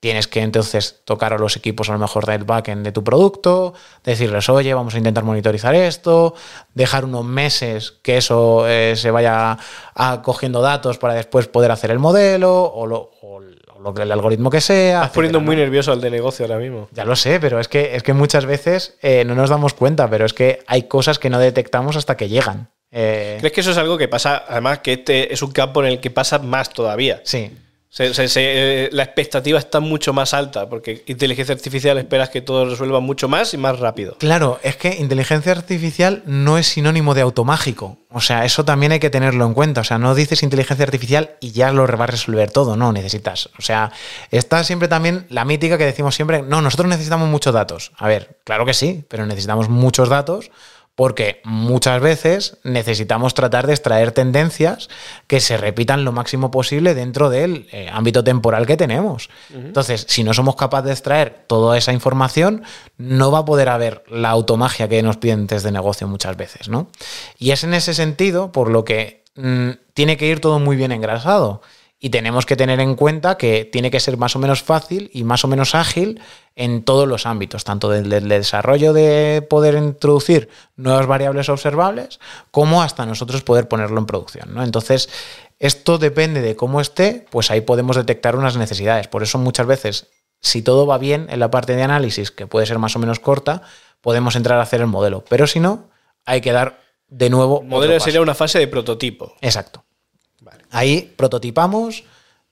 [0.00, 3.74] Tienes que entonces tocar a los equipos a lo mejor del backend de tu producto,
[4.04, 6.34] decirles, oye, vamos a intentar monitorizar esto,
[6.72, 9.58] dejar unos meses que eso eh, se vaya
[10.22, 13.10] cogiendo datos para después poder hacer el modelo o, lo,
[13.82, 15.00] lo que el algoritmo que sea.
[15.00, 16.88] Estás poniendo muy nervioso al de negocio ahora mismo.
[16.92, 20.08] Ya lo sé, pero es que, es que muchas veces eh, no nos damos cuenta,
[20.08, 22.70] pero es que hay cosas que no detectamos hasta que llegan.
[22.90, 25.88] Eh, ¿Crees que eso es algo que pasa, además que este es un campo en
[25.88, 27.20] el que pasa más todavía?
[27.24, 27.52] Sí.
[28.00, 33.28] Eh, la expectativa está mucho más alta, porque inteligencia artificial esperas que todo resuelva mucho
[33.28, 34.16] más y más rápido.
[34.18, 37.98] Claro, es que inteligencia artificial no es sinónimo de automágico.
[38.10, 39.80] O sea, eso también hay que tenerlo en cuenta.
[39.80, 42.76] O sea, no dices inteligencia artificial y ya lo va a resolver todo.
[42.76, 43.48] No, necesitas.
[43.58, 43.90] O sea,
[44.30, 47.92] está siempre también la mítica que decimos siempre, no, nosotros necesitamos muchos datos.
[47.96, 50.50] A ver, claro que sí, pero necesitamos muchos datos
[50.98, 54.88] porque muchas veces necesitamos tratar de extraer tendencias
[55.28, 59.30] que se repitan lo máximo posible dentro del eh, ámbito temporal que tenemos.
[59.54, 62.64] Entonces, si no somos capaces de extraer toda esa información,
[62.96, 66.88] no va a poder haber la automagia que nos piden desde negocio muchas veces, ¿no?
[67.38, 70.90] Y es en ese sentido por lo que mm, tiene que ir todo muy bien
[70.90, 71.62] engrasado.
[72.00, 75.24] Y tenemos que tener en cuenta que tiene que ser más o menos fácil y
[75.24, 76.20] más o menos ágil
[76.54, 82.20] en todos los ámbitos, tanto del, desarrollo de poder introducir nuevas variables observables,
[82.52, 84.54] como hasta nosotros poder ponerlo en producción.
[84.54, 84.62] ¿no?
[84.62, 85.08] Entonces,
[85.58, 89.08] esto depende de cómo esté, pues ahí podemos detectar unas necesidades.
[89.08, 90.06] Por eso muchas veces,
[90.40, 93.18] si todo va bien en la parte de análisis, que puede ser más o menos
[93.18, 93.62] corta,
[94.00, 95.24] podemos entrar a hacer el modelo.
[95.28, 95.88] Pero si no,
[96.24, 97.62] hay que dar de nuevo.
[97.62, 99.34] El modelo sería una fase de prototipo.
[99.40, 99.84] Exacto.
[100.70, 102.04] Ahí prototipamos,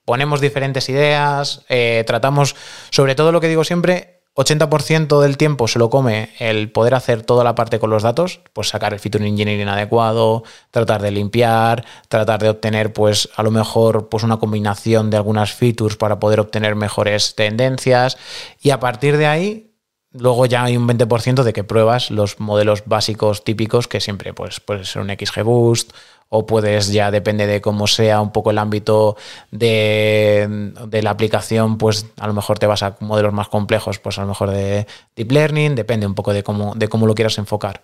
[0.05, 2.57] ponemos diferentes ideas, eh, tratamos,
[2.91, 7.23] sobre todo lo que digo siempre, 80% del tiempo se lo come el poder hacer
[7.23, 11.87] toda la parte con los datos, pues sacar el feature engineering adecuado, tratar de limpiar,
[12.09, 16.41] tratar de obtener, pues a lo mejor, pues una combinación de algunas features para poder
[16.41, 18.19] obtener mejores tendencias.
[18.61, 19.75] Y a partir de ahí,
[20.13, 24.61] luego ya hay un 20% de que pruebas los modelos básicos típicos que siempre, pues
[24.61, 25.93] puede ser un XGBoost
[26.29, 29.17] o puedes ya, depende de cómo sea un poco el ámbito
[29.51, 34.23] de, la aplicación, pues a lo mejor te vas a modelos más complejos, pues a
[34.23, 37.83] lo mejor de deep learning, depende un poco de cómo, de cómo lo quieras enfocar.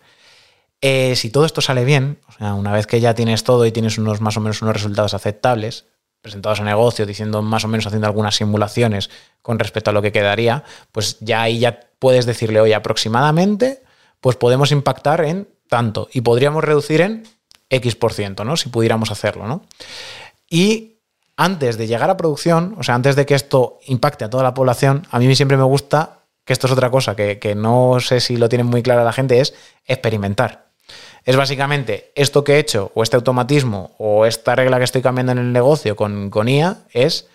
[0.80, 3.70] Eh, si todo esto sale bien, o sea, una vez que ya tienes todo y
[3.70, 5.86] tienes unos más o menos unos resultados aceptables,
[6.20, 9.10] presentados a negocio, diciendo más o menos haciendo algunas simulaciones
[9.42, 13.82] con respecto a lo que quedaría, pues ya ahí ya puedes decirle, oye, aproximadamente,
[14.20, 17.24] pues podemos impactar en tanto y podríamos reducir en
[17.72, 18.56] X%, ¿no?
[18.56, 19.62] Si pudiéramos hacerlo, ¿no?
[20.48, 20.98] Y
[21.36, 24.54] antes de llegar a producción, o sea, antes de que esto impacte a toda la
[24.54, 28.36] población, a mí siempre me gusta, que esto es otra cosa que, no sé si
[28.36, 29.54] lo tienen muy clara la gente, es
[29.86, 30.66] experimentar.
[31.24, 35.32] Es básicamente esto que he hecho, o este automatismo, o esta regla que estoy cambiando
[35.32, 37.28] en el negocio con, con IA, es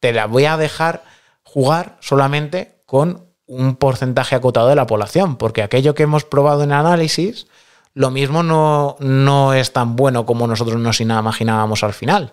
[0.00, 1.04] te la voy a dejar
[1.42, 6.72] jugar solamente con un porcentaje acotado de la población, porque aquello que hemos probado en
[6.72, 7.46] análisis,
[7.94, 12.32] lo mismo no, no es tan bueno como nosotros nos imaginábamos al final.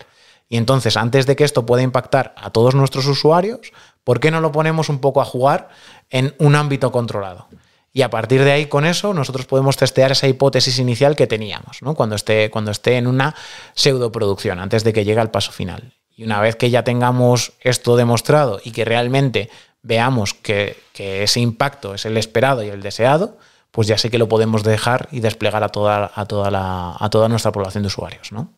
[0.49, 3.71] Y entonces, antes de que esto pueda impactar a todos nuestros usuarios,
[4.03, 5.69] ¿por qué no lo ponemos un poco a jugar
[6.09, 7.47] en un ámbito controlado?
[7.93, 11.81] Y a partir de ahí, con eso, nosotros podemos testear esa hipótesis inicial que teníamos,
[11.81, 11.93] ¿no?
[11.93, 13.35] cuando, esté, cuando esté en una
[13.75, 15.93] pseudoproducción, antes de que llegue al paso final.
[16.15, 19.49] Y una vez que ya tengamos esto demostrado y que realmente
[19.83, 23.37] veamos que, que ese impacto es el esperado y el deseado,
[23.71, 27.09] pues ya sé que lo podemos dejar y desplegar a toda, a toda, la, a
[27.09, 28.53] toda nuestra población de usuarios, ¿no?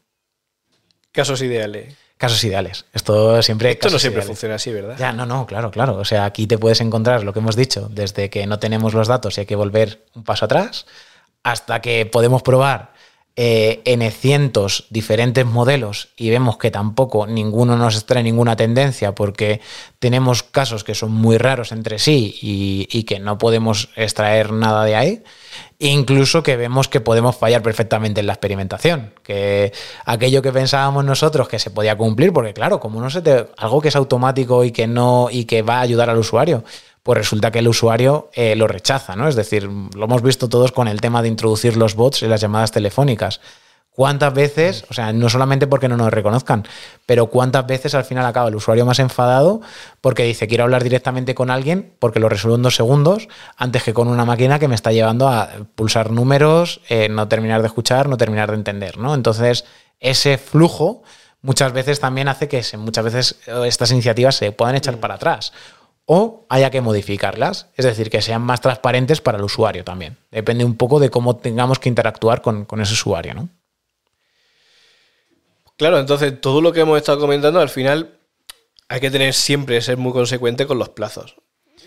[1.12, 1.96] Casos ideales.
[2.18, 2.86] Casos ideales.
[2.94, 3.72] Esto siempre.
[3.72, 4.96] Esto no siempre funciona así, ¿verdad?
[4.98, 5.98] Ya, no, no, claro, claro.
[5.98, 9.08] O sea, aquí te puedes encontrar lo que hemos dicho, desde que no tenemos los
[9.08, 10.86] datos y hay que volver un paso atrás,
[11.44, 12.94] hasta que podemos probar
[13.36, 19.60] eh, N cientos diferentes modelos y vemos que tampoco ninguno nos extrae ninguna tendencia porque
[19.98, 24.96] tenemos casos que son muy raros entre sí y, que no podemos extraer nada de
[24.96, 25.24] ahí.
[25.80, 29.74] Incluso que vemos que podemos fallar perfectamente en la experimentación, que
[30.06, 33.82] aquello que pensábamos nosotros que se podía cumplir, porque claro, como no se te, algo
[33.82, 36.64] que es automático y que no y que va a ayudar al usuario,
[37.04, 39.28] pues resulta que el usuario eh, lo rechaza, ¿no?
[39.28, 42.42] Es decir, lo hemos visto todos con el tema de introducir los bots en las
[42.42, 43.42] llamadas telefónicas.
[43.96, 46.66] ¿Cuántas veces, o sea, no solamente porque no nos reconozcan,
[47.06, 49.62] pero cuántas veces al final acaba el usuario más enfadado
[50.02, 53.94] porque dice quiero hablar directamente con alguien porque lo resuelvo en dos segundos antes que
[53.94, 58.10] con una máquina que me está llevando a pulsar números, eh, no terminar de escuchar,
[58.10, 59.14] no terminar de entender, ¿no?
[59.14, 59.64] Entonces,
[60.00, 61.04] ese flujo
[61.44, 65.54] muchas veces también hace que muchas veces eh, estas iniciativas se puedan echar para atrás
[66.06, 70.18] o haya que modificarlas, es decir, que sean más transparentes para el usuario también.
[70.32, 73.50] Depende un poco de cómo tengamos que interactuar con, ese usuario, ¿no?
[75.78, 78.18] Claro, entonces todo lo que hemos estado comentando, al final
[78.90, 81.36] hay que tener siempre, ser muy consecuente con los plazos.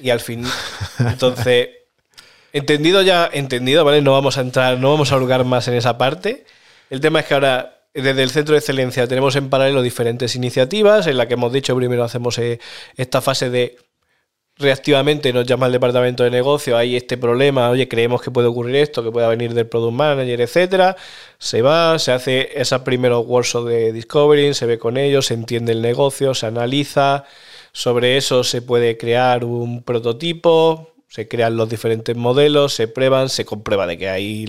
[0.01, 0.45] Y al fin,
[0.99, 1.69] entonces,
[2.53, 4.03] entendido ya, entendido, ¿vale?
[4.03, 6.47] No vamos a entrar, no vamos a hurgar más en esa parte.
[6.91, 11.07] El tema es que ahora desde el centro de excelencia tenemos en paralelo diferentes iniciativas
[11.07, 12.61] en la que hemos dicho primero hacemos eh,
[12.97, 13.79] esta fase de
[14.59, 18.77] reactivamente nos llama el departamento de negocio, hay este problema, oye, creemos que puede ocurrir
[18.77, 20.97] esto, que pueda venir del product manager, etcétera.
[21.39, 25.73] Se va, se hace esos primeros workshops de discovery, se ve con ellos, se entiende
[25.73, 27.25] el negocio, se analiza,
[27.73, 33.45] sobre eso se puede crear un prototipo, se crean los diferentes modelos, se prueban, se
[33.45, 34.47] comprueba de que hay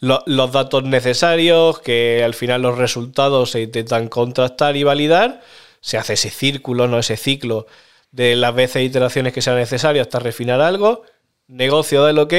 [0.00, 5.42] los datos necesarios, que al final los resultados se intentan contrastar y validar,
[5.80, 7.66] se hace ese círculo, no ese ciclo
[8.14, 11.02] de las veces e iteraciones que sean necesarias hasta refinar algo,
[11.48, 12.32] negocio del ok,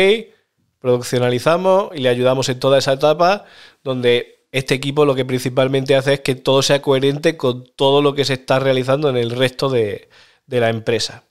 [0.79, 3.43] produccionalizamos y le ayudamos en toda esa etapa
[3.83, 8.15] donde este equipo lo que principalmente hace es que todo sea coherente con todo lo
[8.15, 10.07] que se está realizando en el resto de,
[10.47, 11.23] de la empresa.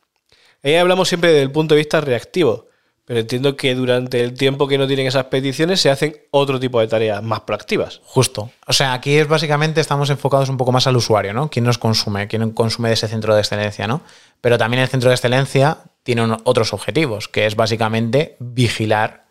[0.62, 2.68] Ahí hablamos siempre desde el punto de vista reactivo.
[3.06, 6.80] Pero entiendo que durante el tiempo que no tienen esas peticiones se hacen otro tipo
[6.80, 8.00] de tareas más proactivas.
[8.04, 8.50] Justo.
[8.66, 11.50] O sea, aquí es básicamente estamos enfocados un poco más al usuario, ¿no?
[11.50, 12.28] ¿Quién nos consume?
[12.28, 14.00] ¿Quién consume de ese centro de excelencia, ¿no?
[14.40, 19.26] Pero también el centro de excelencia tiene otros objetivos, que es básicamente vigilar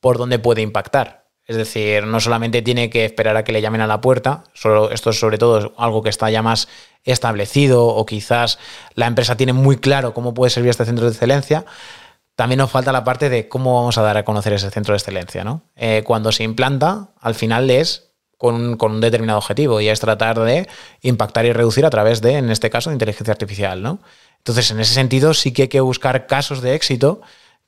[0.00, 1.22] por dónde puede impactar.
[1.46, 4.90] Es decir, no solamente tiene que esperar a que le llamen a la puerta, solo,
[4.90, 6.68] esto es sobre todo algo que está ya más
[7.04, 8.58] establecido o quizás
[8.94, 11.64] la empresa tiene muy claro cómo puede servir este centro de excelencia,
[12.42, 14.96] también nos falta la parte de cómo vamos a dar a conocer ese centro de
[14.96, 15.44] excelencia.
[15.44, 15.62] ¿no?
[15.76, 20.68] Eh, cuando se implanta, al final es con, un determinado objetivo y es tratar de
[21.02, 23.80] impactar y reducir a través de, en este caso, de inteligencia artificial.
[23.80, 24.00] ¿no?
[24.38, 27.20] Entonces, en ese sentido, sí que hay que buscar casos de éxito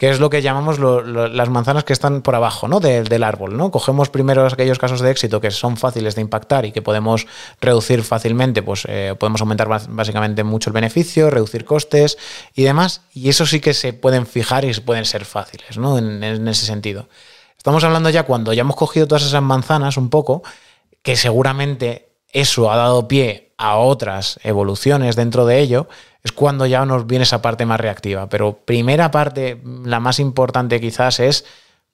[0.05, 2.79] que es lo que llamamos las manzanas que están por abajo ¿no?
[2.79, 3.57] del árbol.
[3.57, 3.71] ¿no?
[3.71, 7.27] Cogemos primero aquellos casos de éxito que son fáciles de impactar y que podemos
[7.59, 12.19] reducir fácilmente, pues eh, podemos aumentar básicamente mucho el beneficio, reducir costes
[12.55, 15.97] y demás, y eso sí que se pueden fijar y pueden ser fáciles ¿no?
[15.97, 17.09] en, en ese sentido.
[17.57, 20.43] Estamos hablando ya cuando ya hemos cogido todas esas manzanas un poco,
[21.01, 25.88] que seguramente eso ha dado pie a otras evoluciones dentro de ello,
[26.25, 28.29] es cuando ya nos viene esa parte más reactiva.
[28.29, 31.45] Pero primera parte, la más importante quizás, es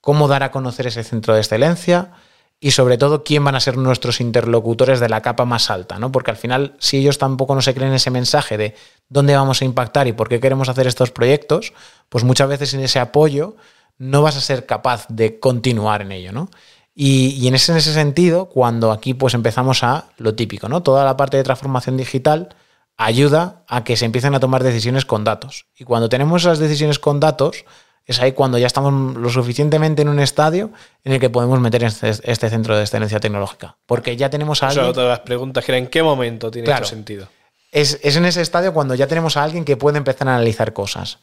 [0.01, 2.13] cómo dar a conocer ese centro de excelencia
[2.61, 6.13] y sobre todo quién van a ser nuestros interlocutores de la capa más alta, ¿no?
[6.13, 8.75] Porque al final, si ellos tampoco no se creen ese mensaje de
[9.09, 11.73] dónde vamos a impactar y por qué queremos hacer estos proyectos,
[12.09, 13.57] pues muchas veces sin ese apoyo
[13.99, 16.51] no vas a ser capaz de continuar en ello, ¿no?
[16.95, 20.83] Y, en, ese, en ese sentido, cuando aquí pues empezamos a lo típico, ¿no?
[20.83, 22.55] Toda la parte de transformación digital,
[23.01, 25.65] ayuda a que se empiecen a tomar decisiones con datos.
[25.75, 27.65] Y cuando tenemos esas decisiones con datos,
[28.05, 30.71] es ahí cuando ya estamos lo suficientemente en un estadio
[31.03, 33.79] en el que podemos meter este, este centro de excelencia tecnológica.
[33.87, 34.85] Porque ya tenemos a alguien.
[34.85, 37.27] otra de las preguntas que era en qué momento tiene sentido.
[37.73, 40.75] Es, es, en ese estadio cuando ya tenemos a alguien que puede empezar a analizar
[40.75, 41.21] cosas.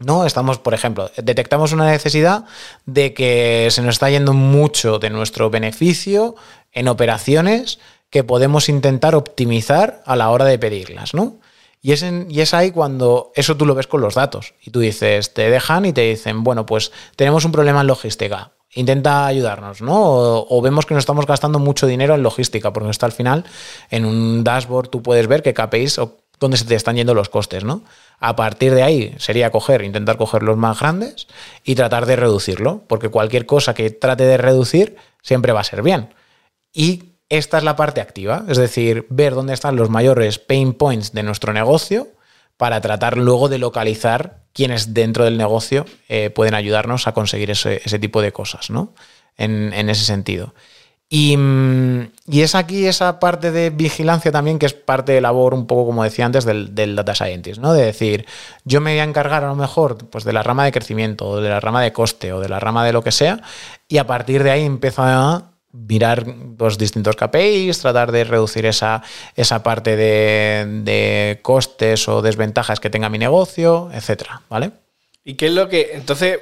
[0.00, 0.26] ¿No?
[0.26, 2.44] Estamos, por ejemplo, detectamos una necesidad
[2.84, 6.34] de que se nos está yendo mucho de nuestro beneficio
[6.72, 7.78] en operaciones
[8.10, 11.40] que podemos intentar optimizar a la hora de pedirlas, ¿no?
[11.82, 14.54] Y es, y es ahí cuando eso tú lo ves con los datos.
[14.60, 18.52] Y tú dices, te dejan y te dicen, bueno, pues tenemos un problema en logística.
[18.74, 19.94] Intenta ayudarnos, ¿no?
[19.96, 23.44] O, vemos que nos estamos gastando mucho dinero en logística, porque está al final
[23.90, 27.28] en un dashboard tú puedes ver qué KPIs o dónde se te están yendo los
[27.28, 27.84] costes, ¿no?
[28.18, 31.28] A partir de ahí sería coger, intentar coger los más grandes
[31.64, 35.82] y tratar de reducirlo, porque cualquier cosa que trate de reducir siempre va a ser
[35.82, 36.12] bien.
[36.72, 41.12] Y esta es la parte activa, es decir, ver dónde están los mayores pain points
[41.12, 42.08] de nuestro negocio
[42.56, 47.98] para tratar luego de localizar quiénes dentro del negocio eh, pueden ayudarnos a conseguir ese,
[47.98, 48.94] tipo de cosas, ¿no?
[49.36, 50.54] En, ese sentido.
[51.10, 55.66] Mm, y, es aquí esa parte de vigilancia también, que es parte de labor, un
[55.66, 57.74] poco como decía antes, del, data scientist, ¿no?
[57.74, 58.24] De decir,
[58.64, 61.40] yo me voy a encargar a lo mejor pues, de la rama de crecimiento, o
[61.40, 63.42] de la rama de coste, o de la rama de lo que sea,
[63.88, 65.55] y a partir de ahí empiezo a
[65.88, 66.26] mirar
[66.58, 69.02] los distintos KPIs, tratar de reducir esa,
[69.34, 74.70] esa parte de, costes o desventajas que tenga mi negocio, etcétera, ¿vale?
[75.24, 75.90] ¿Y qué es lo que.
[75.94, 76.40] Entonces,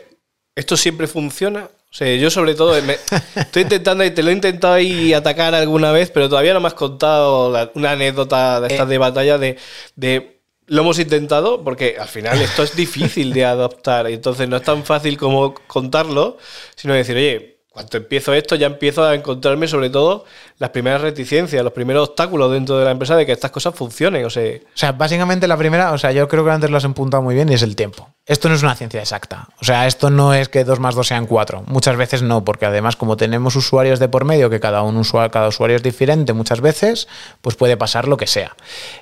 [0.54, 1.64] ¿esto siempre funciona?
[1.64, 5.92] O sea, yo sobre todo estoy intentando, y te lo he intentado ahí atacar alguna
[5.92, 8.90] vez, pero todavía no me has contado una anécdota de estas eh.
[8.90, 9.56] de batalla de,
[9.94, 14.56] de lo hemos intentado porque al final esto es difícil de adoptar y entonces no
[14.56, 16.38] es tan fácil como contarlo,
[16.74, 20.24] sino decir, oye, cuando empiezo esto, ya empiezo a encontrarme sobre todo
[20.58, 24.24] las primeras reticencias, los primeros obstáculos dentro de la empresa de que estas cosas funcionen.
[24.24, 26.84] O sea, o sea, básicamente la primera, o sea, yo creo que antes lo has
[26.84, 28.10] empuntado muy bien y es el tiempo.
[28.26, 29.48] Esto no es una ciencia exacta.
[29.60, 31.64] O sea, esto no es que 2 más 2 sean 4.
[31.66, 35.30] Muchas veces no, porque además, como tenemos usuarios de por medio, que cada, un usuario,
[35.30, 37.06] cada usuario es diferente muchas veces,
[37.42, 38.56] pues puede pasar lo que sea.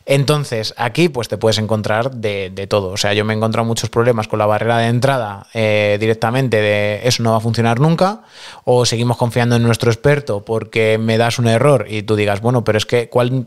[0.07, 2.89] Entonces, aquí pues te puedes encontrar de, todo.
[2.89, 6.57] O sea, yo me he encontrado muchos problemas con la barrera de entrada eh, directamente
[6.57, 8.23] de eso no va a funcionar nunca,
[8.65, 12.65] o seguimos confiando en nuestro experto porque me das un error y tú digas, bueno,
[12.65, 13.47] pero es que, ¿cuál,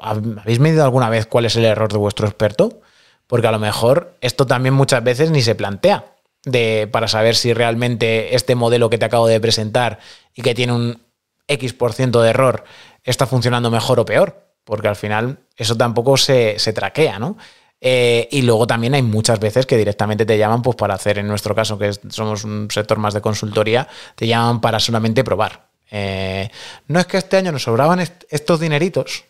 [0.00, 2.80] ¿habéis medido alguna vez cuál es el error de vuestro experto?
[3.26, 7.52] Porque a lo mejor esto también muchas veces ni se plantea de, para saber si
[7.52, 9.98] realmente este modelo que te acabo de presentar
[10.34, 11.02] y que tiene un
[11.48, 12.64] X por ciento de error
[13.04, 14.46] está funcionando mejor o peor.
[14.64, 17.36] Porque al final eso tampoco se, traquea, ¿no?
[17.80, 21.28] Eh, y luego también hay muchas veces que directamente te llaman pues, para hacer, en
[21.28, 25.68] nuestro caso, que somos un sector más de consultoría, te llaman para solamente probar.
[25.90, 26.50] Eh,
[26.88, 29.24] no es que este año nos sobraban estos dineritos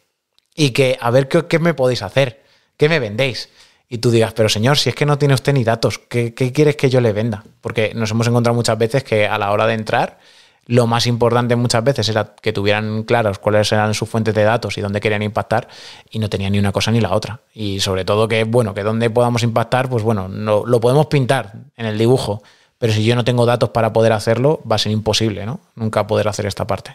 [0.55, 2.43] y que a ver qué, qué me podéis hacer,
[2.77, 3.51] qué me vendéis
[3.89, 6.77] y tú digas, pero señor, si es que no tiene usted ni datos, ¿qué, quieres
[6.77, 7.45] que yo le venda?
[7.61, 10.19] Porque nos hemos encontrado muchas veces que a la hora de entrar,
[10.67, 14.77] lo más importante muchas veces era que tuvieran claros cuáles eran sus fuentes de datos
[14.77, 15.69] y dónde querían impactar
[16.11, 17.41] y no tenían ni una cosa ni la otra.
[17.55, 21.53] Y sobre todo que, bueno, que dónde podamos impactar, pues bueno, no, lo podemos pintar
[21.77, 22.43] en el dibujo,
[22.79, 25.61] pero si yo no tengo datos para poder hacerlo, va a ser imposible, ¿no?
[25.77, 26.95] Nunca poder hacer esta parte.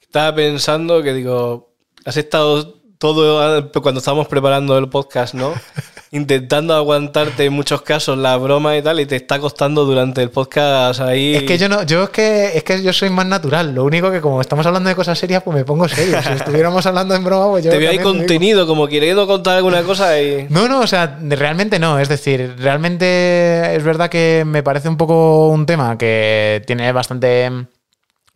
[0.00, 1.72] Estaba pensando que digo,
[2.04, 5.54] has estado todo cuando estábamos preparando el podcast, ¿no?
[6.10, 10.30] Intentando aguantarte en muchos casos la broma y tal, y te está costando durante el
[10.30, 11.34] podcast ahí.
[11.34, 13.74] Es que yo no, yo es que es que yo soy más natural.
[13.74, 16.16] Lo único que como estamos hablando de cosas serias, pues me pongo serio.
[16.22, 17.70] Si estuviéramos hablando en broma, pues yo.
[17.70, 20.46] Te veo ahí contenido, como queriendo contar alguna cosa y.
[20.48, 21.98] No, no, o sea, realmente no.
[21.98, 27.50] Es decir, realmente es verdad que me parece un poco un tema que tiene bastante.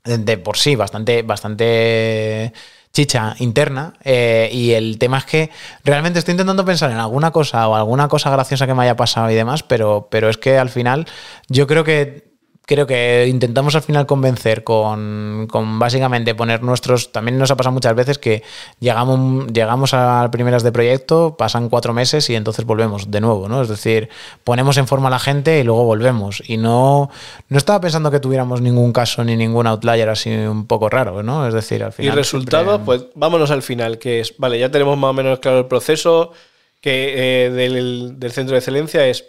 [0.04, 2.52] de por sí, bastante, bastante
[2.92, 3.94] chicha interna.
[4.04, 5.50] eh, y el tema es que
[5.84, 9.30] realmente estoy intentando pensar en alguna cosa o alguna cosa graciosa que me haya pasado
[9.30, 11.06] y demás, pero, pero es que al final
[11.48, 12.31] yo creo que
[12.64, 17.10] creo que intentamos al final convencer con, con básicamente poner nuestros.
[17.12, 18.42] También nos ha pasado muchas veces que
[18.80, 23.62] llegamos, llegamos a primeras de proyecto, pasan cuatro meses y entonces volvemos de nuevo, ¿no?
[23.62, 24.08] Es decir,
[24.44, 26.42] ponemos en forma a la gente y luego volvemos.
[26.46, 27.10] Y no,
[27.48, 31.46] no estaba pensando que tuviéramos ningún caso ni ningún outlier así un poco raro, ¿no?
[31.48, 32.16] Es decir, al Y final.
[32.16, 35.58] resultados, siempre- pues vámonos al final, que es, vale, ya tenemos más o menos claro
[35.58, 36.32] el proceso
[36.80, 39.24] que eh, del, del centro de excelencia es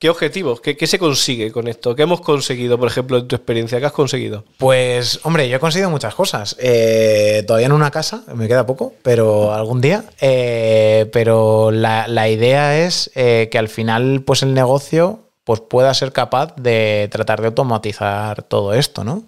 [0.00, 0.62] ¿qué objetivos?
[0.62, 1.94] ¿Qué, se consigue con esto?
[1.94, 3.78] ¿Qué hemos conseguido, por ejemplo, en tu experiencia?
[3.78, 4.44] ¿Qué has conseguido?
[4.56, 6.56] Pues, hombre, yo he conseguido muchas cosas.
[6.58, 10.04] Eh, todavía en una casa, me queda poco, pero algún día.
[10.20, 16.12] Eh, pero la, idea es eh, que al final, pues el negocio pues, pueda ser
[16.12, 19.26] capaz de tratar de automatizar todo esto, ¿no?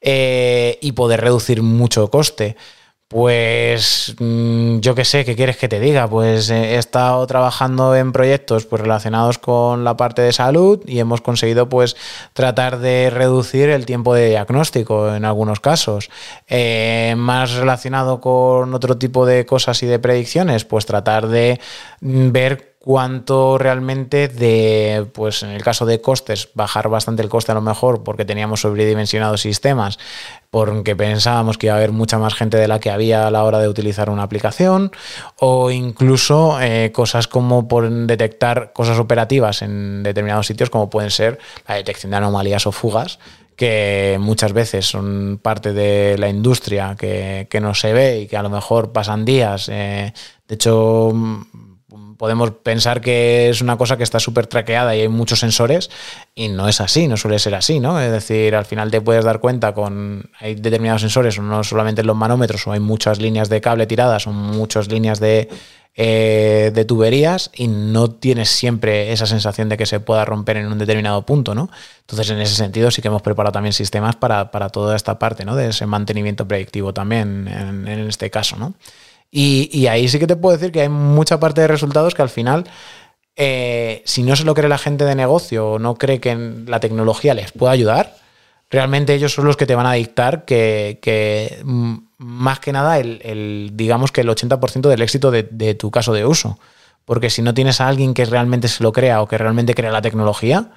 [0.00, 2.56] Y poder reducir mucho coste.
[3.08, 6.08] Pues mm, yo qué sé, ¿qué quieres que te diga?
[6.08, 10.98] Pues eh, he estado trabajando en proyectos pues, relacionados con la parte de salud y
[11.00, 11.96] hemos conseguido pues
[12.32, 16.10] tratar de reducir el tiempo de diagnóstico en algunos casos.
[16.48, 21.60] Eh, más relacionado con otro tipo de cosas y de predicciones, pues tratar de
[22.00, 27.50] mm, ver cuánto realmente de, pues en el caso de costes, bajar bastante el coste
[27.50, 29.98] a lo mejor porque teníamos sobredimensionados sistemas,
[30.50, 33.42] porque pensábamos que iba a haber mucha más gente de la que había a la
[33.44, 34.92] hora de utilizar una aplicación,
[35.38, 41.38] o incluso eh, cosas como por detectar cosas operativas en determinados sitios, como pueden ser
[41.66, 43.18] la detección de anomalías o fugas,
[43.56, 48.36] que muchas veces son parte de la industria que, que no se ve y que
[48.36, 49.70] a lo mejor pasan días.
[49.70, 50.12] eh,
[50.46, 51.14] de hecho,
[52.16, 55.90] podemos pensar que es una cosa que está súper traqueada y hay muchos sensores
[56.34, 58.00] y no es así, no suele ser así, ¿no?
[58.00, 62.06] Es decir, al final te puedes dar cuenta con hay determinados sensores, no solamente en
[62.06, 65.48] los manómetros, o hay muchas líneas de cable tiradas, o muchas líneas de,
[65.96, 70.66] eh, de tuberías y no tienes siempre esa sensación de que se pueda romper en
[70.66, 71.70] un determinado punto, ¿no?
[72.00, 75.44] Entonces, en ese sentido, sí que hemos preparado también sistemas para, para toda esta parte,
[75.44, 75.54] ¿no?
[75.54, 78.74] De ese mantenimiento predictivo también, en, en este caso, ¿no?
[79.36, 82.22] Y, y ahí sí que te puedo decir que hay mucha parte de resultados que
[82.22, 82.70] al final,
[83.34, 86.78] eh, si no se lo cree la gente de negocio o no cree que la
[86.78, 88.14] tecnología les pueda ayudar,
[88.70, 93.20] realmente ellos son los que te van a dictar que, que, más que nada el,
[93.24, 96.60] el, digamos que el 80% del éxito de, de tu caso de uso.
[97.04, 99.90] Porque si no tienes a alguien que realmente se lo crea o que realmente crea
[99.90, 100.70] la tecnología,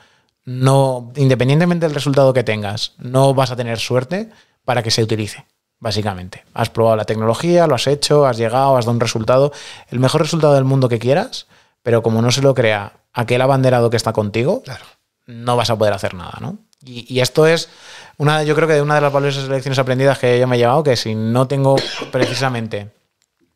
[0.45, 4.31] no, independientemente del resultado que tengas, no vas a tener suerte
[4.65, 5.45] para que se utilice
[5.79, 6.43] básicamente.
[6.53, 9.51] Has probado la tecnología, lo has hecho, has llegado, has dado un resultado,
[9.89, 11.47] el mejor resultado del mundo que quieras,
[11.83, 14.85] pero como no se lo crea aquel abanderado que está contigo, Claro.
[15.25, 16.57] no vas a poder hacer nada, ¿no?
[16.83, 17.69] Y, y esto es
[18.17, 20.83] una, yo creo que una de las valiosas lecciones aprendidas que yo me he llevado,
[20.83, 21.75] que si no tengo
[22.11, 22.91] precisamente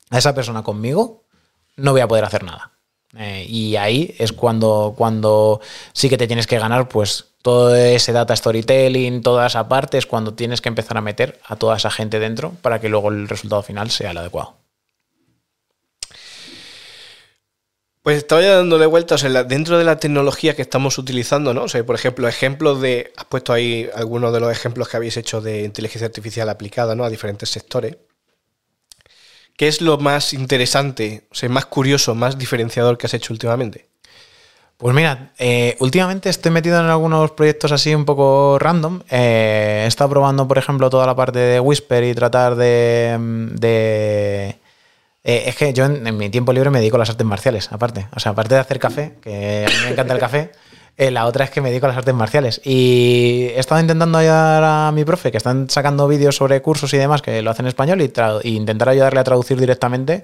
[0.10, 1.24] a esa persona conmigo,
[1.78, 2.72] no voy a poder hacer nada.
[3.18, 5.60] Eh, y ahí es cuando, cuando
[5.94, 10.06] sí que te tienes que ganar, pues todo ese data storytelling, toda esa parte, es
[10.06, 13.28] cuando tienes que empezar a meter a toda esa gente dentro para que luego el
[13.28, 14.56] resultado final sea el adecuado.
[18.04, 21.64] Pues estaba ya dándole vueltas en la- dentro de la tecnología que estamos utilizando, ¿no?
[21.64, 23.14] O sea, por ejemplo, ejemplos de.
[23.16, 27.04] Has puesto ahí algunos de los ejemplos que habéis hecho de inteligencia artificial aplicada, ¿no?
[27.04, 27.98] A diferentes sectores.
[29.56, 33.91] ¿Qué es lo más interesante, o sea, más curioso, más diferenciador que has hecho últimamente?
[34.82, 39.02] Pues mira, eh, últimamente estoy metido en algunos proyectos así un poco random.
[39.12, 43.16] Eh, he estado probando, por ejemplo, toda la parte de Whisper y tratar de...
[43.60, 44.56] de-
[45.24, 47.72] eh, es que yo en, en mi tiempo libre me dedico a las artes marciales,
[47.72, 48.08] aparte.
[48.16, 50.52] O sea, aparte de hacer café, que a mí me encanta el café,
[50.98, 52.60] eh, la otra es que me dedico a las artes marciales.
[52.66, 56.98] Y he estado intentando ayudar a mi profe, que están sacando vídeos sobre cursos y
[56.98, 58.12] demás, que lo hacen en español, y,
[58.44, 60.24] y intentar ayudarle a traducir directamente,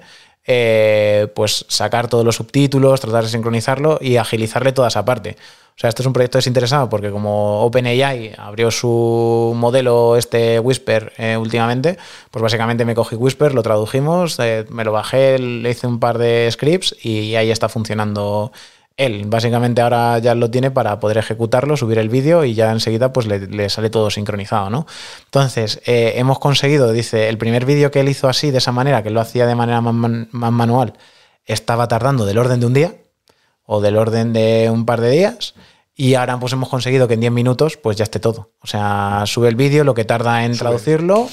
[0.50, 5.36] eh, pues sacar todos los subtítulos, tratar de sincronizarlo y agilizarle toda esa parte.
[5.76, 11.12] O sea, esto es un proyecto desinteresado porque como OpenAI abrió su modelo este Whisper
[11.18, 11.98] eh, últimamente,
[12.30, 16.16] pues básicamente me cogí Whisper, lo tradujimos, eh, me lo bajé, le hice un par
[16.16, 18.50] de scripts y ahí está funcionando
[18.98, 19.24] él.
[19.26, 23.26] Básicamente ahora ya lo tiene para poder ejecutarlo, subir el vídeo y ya enseguida pues
[23.26, 24.86] le, le sale todo sincronizado, ¿no?
[25.24, 29.02] Entonces, eh, hemos conseguido, dice, el primer vídeo que él hizo así, de esa manera,
[29.02, 30.92] que lo hacía de manera más, man- más manual,
[31.46, 32.94] estaba tardando del orden de un día
[33.64, 35.54] o del orden de un par de días.
[35.94, 38.50] Y ahora pues hemos conseguido que en 10 minutos pues ya esté todo.
[38.60, 41.28] O sea, sube el vídeo, lo que tarda en traducirlo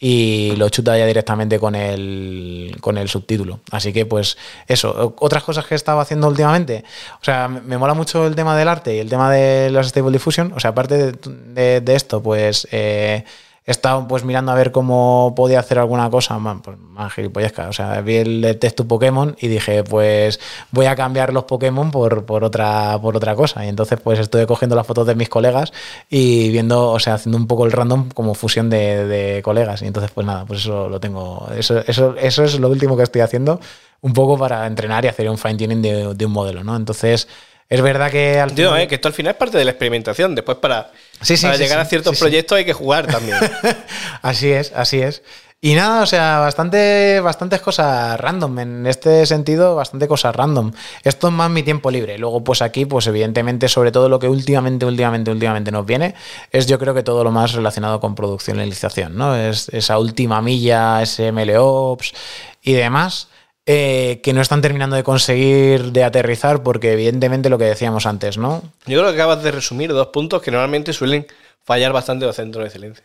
[0.00, 3.60] y lo chuta ya directamente con el, con el subtítulo.
[3.70, 4.36] Así que pues
[4.66, 6.84] eso, otras cosas que he estado haciendo últimamente.
[7.20, 10.12] O sea, me, mola mucho el tema del arte y el tema de los Stable
[10.12, 10.52] Diffusion.
[10.54, 12.68] O sea, aparte de esto, pues...
[12.70, 13.24] eh,
[13.68, 17.68] he estado pues mirando a ver cómo podía hacer alguna cosa, man, pues más gilipollesca.
[17.68, 20.40] O sea, vi el texto Pokémon y dije, pues
[20.70, 23.66] voy a cambiar los Pokémon por, por, otra, por otra cosa.
[23.66, 25.74] Y entonces pues estuve cogiendo las fotos de mis colegas
[26.08, 29.82] y viendo, o sea, haciendo un poco el random como fusión de, colegas.
[29.82, 33.02] Y entonces pues nada, pues eso lo tengo, eso, eso, eso es lo último que
[33.02, 33.60] estoy haciendo,
[34.00, 36.74] un poco para entrenar y hacer un fine tuning de un modelo, ¿no?
[36.74, 37.28] Entonces...
[37.68, 38.80] Es verdad que al final...
[38.80, 40.34] eh, que esto al final es parte de la experimentación.
[40.34, 40.90] Después, para,
[41.20, 43.36] sí, sí, para sí, llegar a ciertos proyectos hay que jugar también.
[44.22, 45.22] así es, así es.
[45.60, 48.58] Y nada, o sea, bastante, bastantes cosas random.
[48.60, 50.70] En este sentido, bastante cosas random.
[51.02, 52.16] Esto es más mi tiempo libre.
[52.16, 56.14] Luego, pues aquí, pues evidentemente, sobre todo lo que últimamente, últimamente, últimamente nos viene,
[56.52, 59.34] es yo creo que todo lo más relacionado con producción y realización, ¿no?
[59.34, 62.14] Es esa última milla, ese MLOps
[62.62, 63.28] y demás
[63.70, 68.38] eh, que no están terminando de conseguir de aterrizar porque evidentemente lo que decíamos antes,
[68.38, 68.62] ¿no?
[68.86, 71.26] Yo creo que acabas de resumir dos puntos que normalmente suelen
[71.64, 73.04] fallar bastante los centros de excelencia.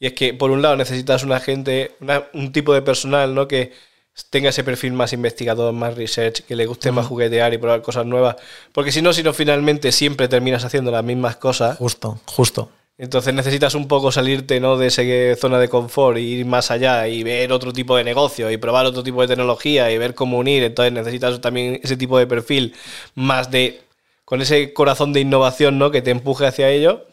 [0.00, 3.46] Y es que, por un lado, necesitas una gente, una, un tipo de personal, ¿no?
[3.46, 3.72] Que
[4.30, 6.96] tenga ese perfil más investigador, más research, que le guste uh -huh.
[6.96, 8.36] más juguetear y probar cosas nuevas.
[8.72, 11.76] Porque si no, si no, finalmente siempre terminas haciendo las mismas cosas.
[11.76, 12.70] Justo, justo.
[13.02, 14.76] Entonces necesitas un poco salirte ¿no?
[14.76, 15.02] de esa
[15.36, 18.86] zona de confort e ir más allá y ver otro tipo de negocio y probar
[18.86, 20.62] otro tipo de tecnología y ver cómo unir.
[20.62, 22.74] Entonces necesitas también ese tipo de perfil
[23.16, 23.80] más de
[24.24, 25.90] con ese corazón de innovación ¿no?
[25.90, 27.04] que te empuje hacia ello.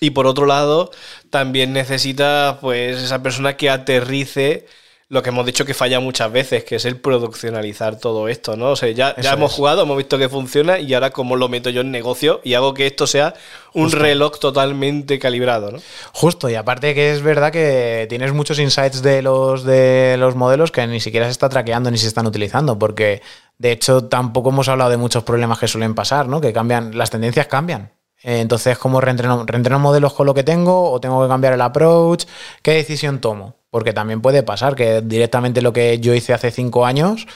[0.00, 0.90] Y por otro lado,
[1.30, 4.66] también necesitas pues esa persona que aterrice
[5.10, 8.72] lo que hemos dicho que falla muchas veces, que es el produccionalizar todo esto, ¿no?
[8.72, 11.70] O sea, ya, ya hemos jugado, hemos visto que funciona y ahora cómo lo meto
[11.70, 13.32] yo en negocio y hago que esto sea
[13.72, 14.00] un Justo.
[14.00, 15.78] reloj totalmente calibrado, ¿no?
[16.12, 20.70] Justo, y aparte que es verdad que tienes muchos insights de los, de los modelos
[20.72, 23.22] que ni siquiera se está traqueando ni se están utilizando, porque
[23.56, 26.42] de hecho tampoco hemos hablado de muchos problemas que suelen pasar, ¿no?
[26.42, 27.92] Que cambian, las tendencias cambian.
[28.22, 30.90] Entonces, ¿cómo reentreno, reentreno modelos con lo que tengo?
[30.90, 32.24] ¿O tengo que cambiar el approach?
[32.62, 33.57] ¿Qué decisión tomo?
[33.70, 37.26] Porque también puede pasar que directamente lo que yo hice hace cinco años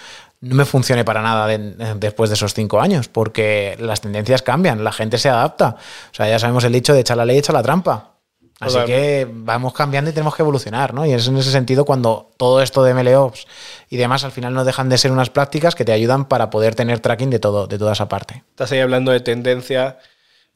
[0.41, 1.59] no me funcione para nada de,
[1.97, 5.77] después de esos cinco años, porque las tendencias cambian, la gente se adapta.
[6.11, 8.13] O sea, ya sabemos el dicho de echar la ley, echa la trampa.
[8.59, 11.05] Así que vamos cambiando y tenemos que evolucionar, ¿no?
[11.05, 13.47] Y es en ese sentido cuando todo esto de MLOps
[13.89, 16.77] y demás al final no dejan de ser unas prácticas que te ayudan para poder
[16.77, 18.45] tener tracking de todo, de toda esa parte.
[18.51, 19.99] Estás ahí hablando de tendencia.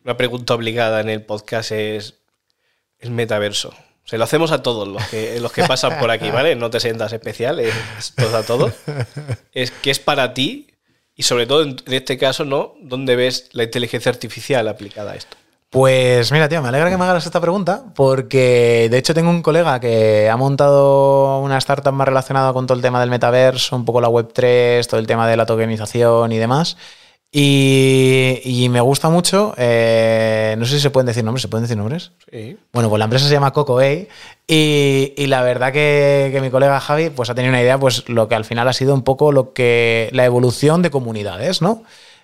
[0.05, 2.15] Una pregunta obligada en el podcast es
[3.01, 3.75] el metaverso.
[4.07, 6.55] Se lo hacemos a todos los que, los que pasan por aquí, ¿vale?
[6.55, 7.75] No te sientas especial, es,
[8.17, 8.73] es a todos.
[9.53, 10.69] Es que es para ti
[11.17, 12.75] y sobre todo en, este caso, ¿no?
[12.81, 15.37] ¿Dónde ves la inteligencia artificial aplicada a esto?
[15.71, 19.43] Pues mira, tío, me alegra que me hagas esta pregunta porque de hecho tengo un
[19.43, 23.85] colega que ha montado una startup más relacionada con todo el tema del metaverso, un
[23.85, 26.77] poco la Web3, todo el tema de la tokenización y demás.
[27.39, 31.65] Y, y, me gusta mucho, eh, no sé si se pueden decir nombres, ¿se pueden
[31.65, 32.13] decir nombres?
[32.33, 32.57] Sí.
[32.73, 34.09] Bueno, pues la empresa se llama Coco y,
[34.47, 38.27] y, la verdad que, que, mi colega Javi pues ha tenido una idea, pues lo
[38.27, 41.83] que al final ha sido un poco lo que la evolución de comunidades, ¿no?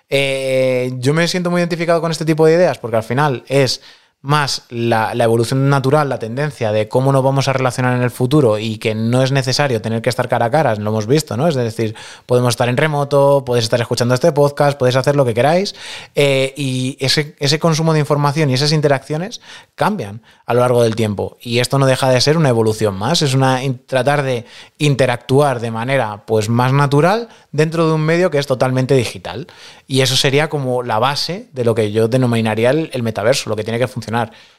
[0.08, 3.82] Eh, yo me siento muy identificado con este tipo de ideas porque al final es
[4.22, 8.56] más la, evolución natural, la tendencia de cómo nos vamos a relacionar en el futuro
[8.56, 11.48] y que no es necesario tener que estar cara a cara, lo hemos visto, ¿no?
[11.48, 15.34] Es decir, podemos estar en remoto, podéis estar escuchando este podcast, podéis hacer lo que
[15.34, 15.74] queráis
[16.14, 19.40] eh, y ese, ese consumo de información y esas interacciones
[19.74, 21.36] cambian a lo largo del tiempo.
[21.40, 24.46] Y esto no deja de ser una evolución más, es una tratar de
[24.78, 29.48] interactuar de manera pues más natural dentro de un medio que es totalmente digital.
[29.88, 33.56] Y eso sería como la base de lo que yo denominaría el, el metaverso, lo
[33.56, 34.11] que tiene que funcionar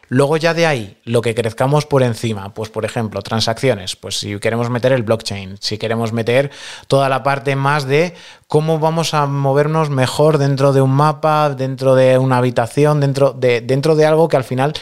[0.09, 4.37] Luego ya de ahí, lo que crezcamos por encima, pues por ejemplo, transacciones, pues si
[4.39, 6.51] queremos meter el blockchain, si queremos meter
[6.87, 8.13] toda la parte más de
[8.47, 13.61] cómo vamos a movernos mejor dentro de un mapa, dentro de una habitación, dentro de,
[13.61, 14.73] dentro de algo que al final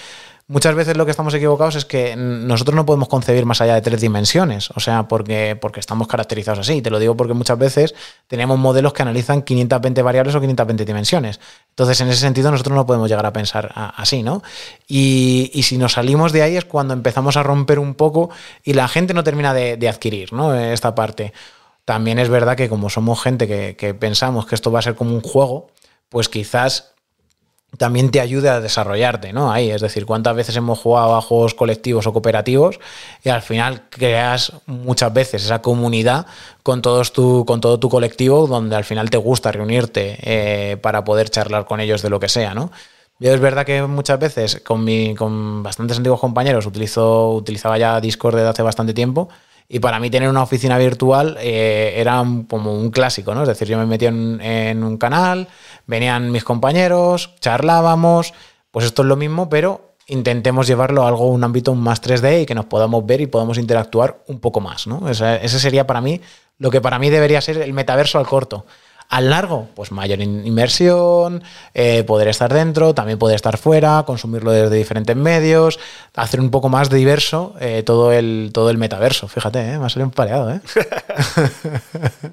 [0.52, 3.82] muchas veces lo que estamos equivocados es que nosotros no podemos concebir más allá de
[3.82, 6.82] tres dimensiones, o sea, porque, porque estamos caracterizados así.
[6.82, 7.96] Te lo digo porque muchas veces
[8.28, 11.40] tenemos modelos que analizan 520 variables o 520 dimensiones.
[11.70, 14.44] Entonces, en ese sentido, nosotros no podemos llegar a pensar así, ¿no?
[14.88, 18.30] Y, y si nos salimos de ahí es cuando empezamos a romper un poco
[18.64, 20.54] y la gente no termina de, adquirir, ¿no?
[20.54, 21.34] Esta parte.
[21.86, 24.96] También es verdad que como somos gente que, que pensamos que esto va a ser
[24.96, 25.68] como un juego,
[26.10, 26.92] pues quizás
[27.78, 29.52] también te ayude a desarrollarte, ¿no?
[29.52, 32.80] Ahí, es decir, cuántas veces hemos jugado a juegos colectivos o cooperativos
[33.24, 36.26] y al final creas muchas veces esa comunidad
[36.64, 41.04] con, todos tu, con todo tu colectivo donde al final te gusta reunirte eh, para
[41.04, 42.72] poder charlar con ellos de lo que sea, ¿no?
[43.20, 48.02] Yo es verdad que muchas veces con, mi, con bastantes antiguos compañeros utilizo, utilizaba ya
[48.02, 49.30] Discord desde hace bastante tiempo
[49.74, 53.44] y para mí tener una oficina virtual eh, era como un clásico, ¿no?
[53.44, 55.48] Es decir, yo me metí en, en, un canal,
[55.92, 58.34] venían mis compañeros, charlábamos,
[58.72, 62.46] pues esto es lo mismo, pero intentemos llevarlo a algo, un ámbito más 3D y
[62.46, 65.10] que nos podamos ver y podamos interactuar un poco más, ¿no?
[65.10, 66.22] Ese, ese sería para mí
[66.58, 68.66] lo que para mí debería ser el metaverso al corto.
[69.10, 74.78] Al largo, pues mayor inmersión, eh, poder estar dentro, también poder estar fuera, consumirlo desde
[74.78, 75.78] diferentes medios,
[76.16, 79.28] hacer un poco más diverso eh, todo, el, todo el metaverso.
[79.28, 79.78] Fíjate, ¿eh?
[79.78, 80.52] me ha salido pareado.
[80.52, 80.62] ¿eh?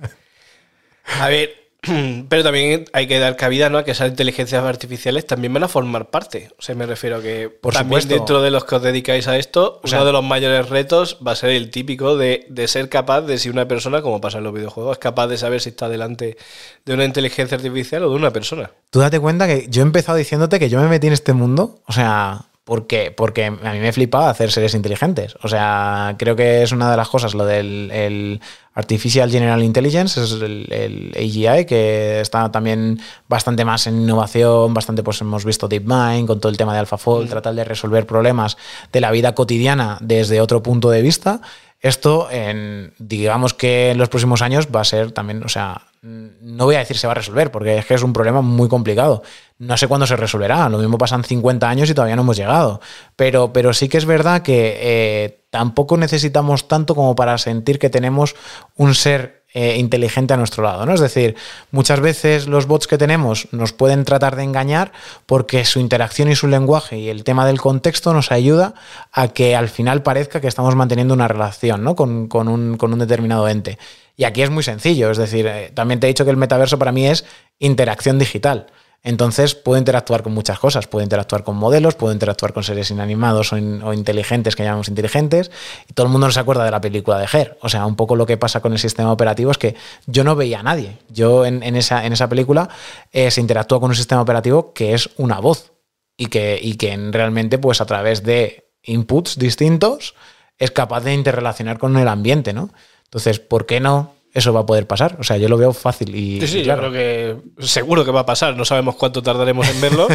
[1.21, 1.68] a ver,
[2.29, 3.79] Pero también hay que dar cabida ¿no?
[3.79, 6.51] a que esas inteligencias artificiales también van a formar parte.
[6.59, 8.15] O sea, me refiero a que Por también supuesto.
[8.15, 11.19] dentro de los que os dedicáis a esto, O sea- uno de los mayores retos
[11.25, 14.39] va a ser el típico de, de ser capaz de si una persona, como pasa
[14.39, 16.37] en los videojuegos, es capaz de saber si está delante
[16.85, 18.71] de una inteligencia artificial o de una persona.
[18.91, 21.79] Tú date cuenta que yo he empezado diciéndote que yo me metí en este mundo,
[21.87, 23.11] o sea, ¿por qué?
[23.11, 25.37] Porque a mí me flipaba hacer seres inteligentes.
[25.43, 28.43] O sea, creo que es una de las cosas, lo del el
[28.75, 35.03] Artificial General Intelligence, es el, el AGI, que está también bastante más en innovación, bastante
[35.03, 38.59] pues hemos visto DeepMind con todo el tema de AlphaFold, tratar de resolver problemas
[38.93, 41.41] de la vida cotidiana desde otro punto de vista.
[41.81, 46.65] Esto, en, digamos que en los próximos años va a ser también, o sea, no
[46.65, 49.23] voy a decir se va a resolver, porque es que es un problema muy complicado.
[49.59, 52.81] No sé cuándo se resolverá, lo mismo pasan 50 años y todavía no hemos llegado.
[53.17, 57.91] Pero, pero sí que es verdad que eh, tampoco necesitamos tanto como para sentir que
[57.91, 58.37] tenemos
[58.77, 60.93] un ser eh, inteligente a nuestro lado, ¿no?
[60.93, 61.35] Es decir,
[61.71, 64.93] muchas veces los bots que tenemos nos pueden tratar de engañar
[65.25, 68.75] porque su interacción y su lenguaje y el tema del contexto nos ayuda
[69.11, 71.97] a que al final parezca que estamos manteniendo una relación ¿no?
[71.97, 73.79] con, con un, con un determinado ente.
[74.19, 76.79] Y aquí es muy sencillo, es decir, eh, también te he dicho que el metaverso
[76.79, 77.25] para mí es
[77.59, 78.67] interacción digital.
[79.05, 83.53] Entonces puedo interactuar con muchas cosas, puedo interactuar con modelos, puedo interactuar con seres inanimados
[83.53, 85.51] o, in- o inteligentes que llamamos inteligentes,
[85.89, 87.57] y todo el mundo no se acuerda de la película de Her.
[87.63, 89.77] O sea, un poco lo que pasa con el sistema operativo es que
[90.07, 90.99] yo no veía a nadie.
[91.09, 92.69] Yo en, en esa, en esa película
[93.13, 95.73] eh, se interactúa con un sistema operativo que es una voz
[96.17, 100.15] y que, y que realmente pues a través de inputs distintos
[100.59, 102.71] es capaz de interrelacionar con el ambiente, ¿no?
[103.05, 105.17] Entonces, ¿por qué no eso va a poder pasar?
[105.19, 106.85] O sea, yo lo veo fácil y, Sí, sí, claro.
[106.85, 108.57] yo creo que seguro que va a pasar.
[108.57, 110.09] No sabemos cuánto tardaremos en verlo,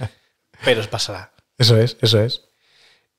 [0.64, 1.32] pero pasará.
[1.58, 2.42] Eso es, eso es.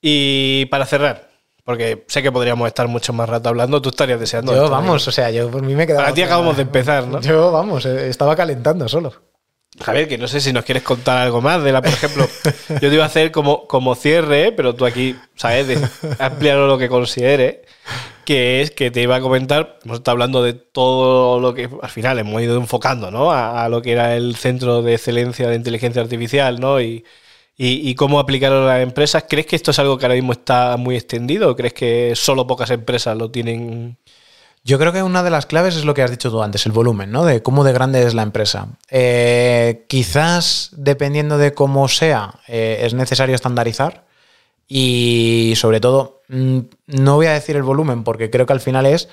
[0.02, 1.30] Y para cerrar,
[1.64, 4.56] porque sé que podríamos estar mucho más rato hablando, tú estarías deseando.
[4.56, 6.06] yo, vamos, o sea, yo por mí me quedaba.
[6.06, 7.22] Para ti acabamos de empezar, ¿no?
[7.22, 9.14] Yo, vamos, eh, estaba calentando solo.
[9.80, 12.28] Javier, que no sé si nos quieres contar algo más de la, por ejemplo,
[12.70, 15.68] yo te iba a hacer como, como cierre, pero tú aquí, ¿sabes?
[15.68, 15.80] De
[16.20, 17.60] ampliarlo lo que consideres,
[18.22, 21.90] que es que te iba a comentar, hemos estado hablando de todo lo que al
[21.90, 23.32] final hemos ido enfocando, ¿no?
[23.32, 26.82] A, lo que era el centro de excelencia de inteligencia artificial, ¿no?
[26.82, 27.04] Y,
[27.58, 29.26] y, cómo aplicarlo a las empresas.
[29.30, 32.48] ¿Crees que esto es algo que ahora mismo está muy extendido o crees que solo
[32.48, 33.98] pocas empresas lo tienen?
[34.64, 36.72] Yo creo que una de las claves es lo que has dicho tú antes, el
[36.72, 37.26] volumen, ¿no?
[37.26, 38.68] De cómo de grande es la empresa.
[38.90, 44.06] Eh, quizás, dependiendo de cómo sea, eh, es necesario estandarizar.
[44.68, 49.10] Y sobre todo, no voy a decir el volumen, porque creo que al final es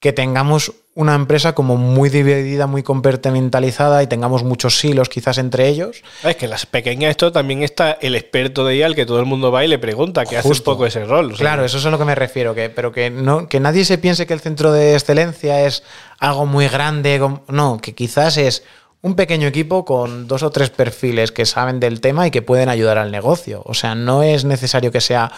[0.00, 5.66] que tengamos una empresa como muy dividida, muy compartimentalizada y tengamos muchos silos quizás entre
[5.68, 6.02] ellos.
[6.22, 9.26] Es que las pequeñas esto también está el experto de IA al que todo el
[9.26, 11.26] mundo va y le pregunta, que hace un poco ese rol.
[11.26, 13.58] o sea, Claro, eso es a lo que me refiero, que, pero que, no, que
[13.60, 15.82] nadie se piense que el centro de excelencia es
[16.18, 17.20] algo muy grande.
[17.48, 18.62] No, que quizás es
[19.02, 22.68] un pequeño equipo con dos o tres perfiles que saben del tema y que pueden
[22.68, 23.62] ayudar al negocio.
[23.64, 25.30] O sea, no es necesario que sea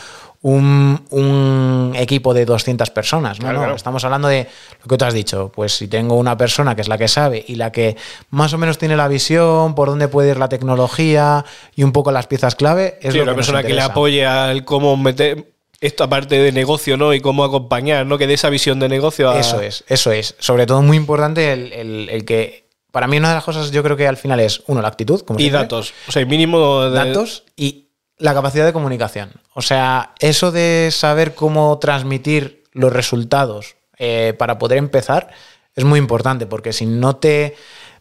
[0.43, 3.39] un, un equipo de 200 personas.
[3.39, 3.77] No, Claro, no, claro.
[3.77, 4.47] estamos hablando de
[4.83, 5.53] lo que tú has dicho.
[5.55, 7.97] Pues si tengo una persona que es la que sabe y la que
[8.31, 11.45] más o menos tiene la visión, por dónde puede ir la tecnología
[11.77, 13.83] y un poco las piezas clave, es sí, lo una que nos persona que le
[13.83, 15.53] apoye al cómo meter
[15.83, 17.13] esto aparte de negocio, ¿no?
[17.13, 18.17] Y cómo acompañar, ¿no?
[18.17, 19.39] Que dé esa visión de negocio a...
[19.41, 20.35] Eso es, eso es.
[20.39, 23.83] Sobre todo muy importante el, el- el que, para mí una de las cosas yo
[23.83, 25.95] creo que al final es, uno, la actitud, como Y siempre, datos.
[26.09, 26.91] O sea, mínimo de...
[26.91, 27.89] datos y
[28.19, 29.33] la capacidad de comunicación.
[29.55, 35.31] O sea, eso de saber cómo transmitir los resultados eh, para poder empezar
[35.75, 37.57] es muy importante, porque si no te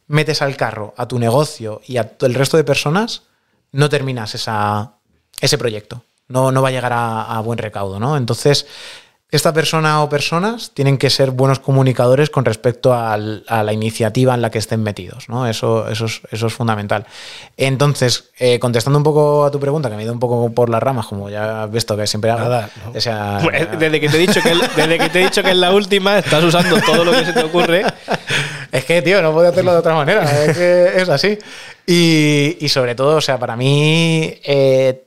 [0.07, 3.23] metes al carro, a tu negocio y a el resto de personas,
[3.71, 4.93] no terminas esa,
[5.39, 6.03] ese proyecto.
[6.27, 8.17] No, no va a llegar a, a buen recaudo, ¿no?
[8.17, 8.67] Entonces,
[9.31, 14.33] esta persona o personas tienen que ser buenos comunicadores con respecto al- a la iniciativa
[14.33, 15.45] en la que estén metidos, ¿no?
[15.47, 17.05] Eso, eso, es, eso es fundamental.
[17.55, 20.69] Entonces, eh, contestando un poco a tu pregunta, que me he ido un poco por
[20.69, 22.39] las ramas, como ya has visto que siempre hago.
[22.41, 22.97] Nada, ¿no?
[22.97, 23.39] o sea,
[23.77, 26.17] Desde que, te he dicho que, desde que te he dicho que es la última,
[26.17, 27.85] estás usando todo lo que se te ocurre.
[28.71, 30.23] Es que, tío, no puedo hacerlo de otra manera.
[30.45, 31.37] Es que es así.
[31.85, 35.03] Y, y sobre todo, o sea, para mí, eh,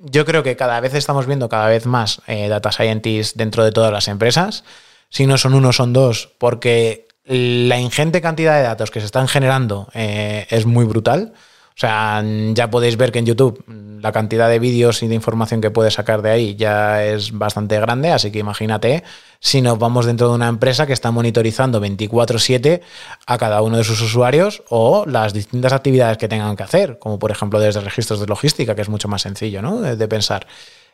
[0.00, 3.72] yo creo que cada vez estamos viendo cada vez más eh, data scientists dentro de
[3.72, 4.64] todas las empresas.
[5.08, 9.28] Si no son uno, son dos, porque la ingente cantidad de datos que se están
[9.28, 11.34] generando eh, es muy brutal.
[11.80, 12.22] O sea,
[12.52, 13.64] ya podéis ver que en YouTube
[14.02, 17.80] la cantidad de vídeos y de información que puedes sacar de ahí ya es bastante
[17.80, 19.02] grande, así que imagínate
[19.38, 22.82] si nos vamos dentro de una empresa que está monitorizando 24/7
[23.26, 27.18] a cada uno de sus usuarios o las distintas actividades que tengan que hacer, como
[27.18, 29.80] por ejemplo desde registros de logística, que es mucho más sencillo ¿no?
[29.80, 30.46] de, de pensar.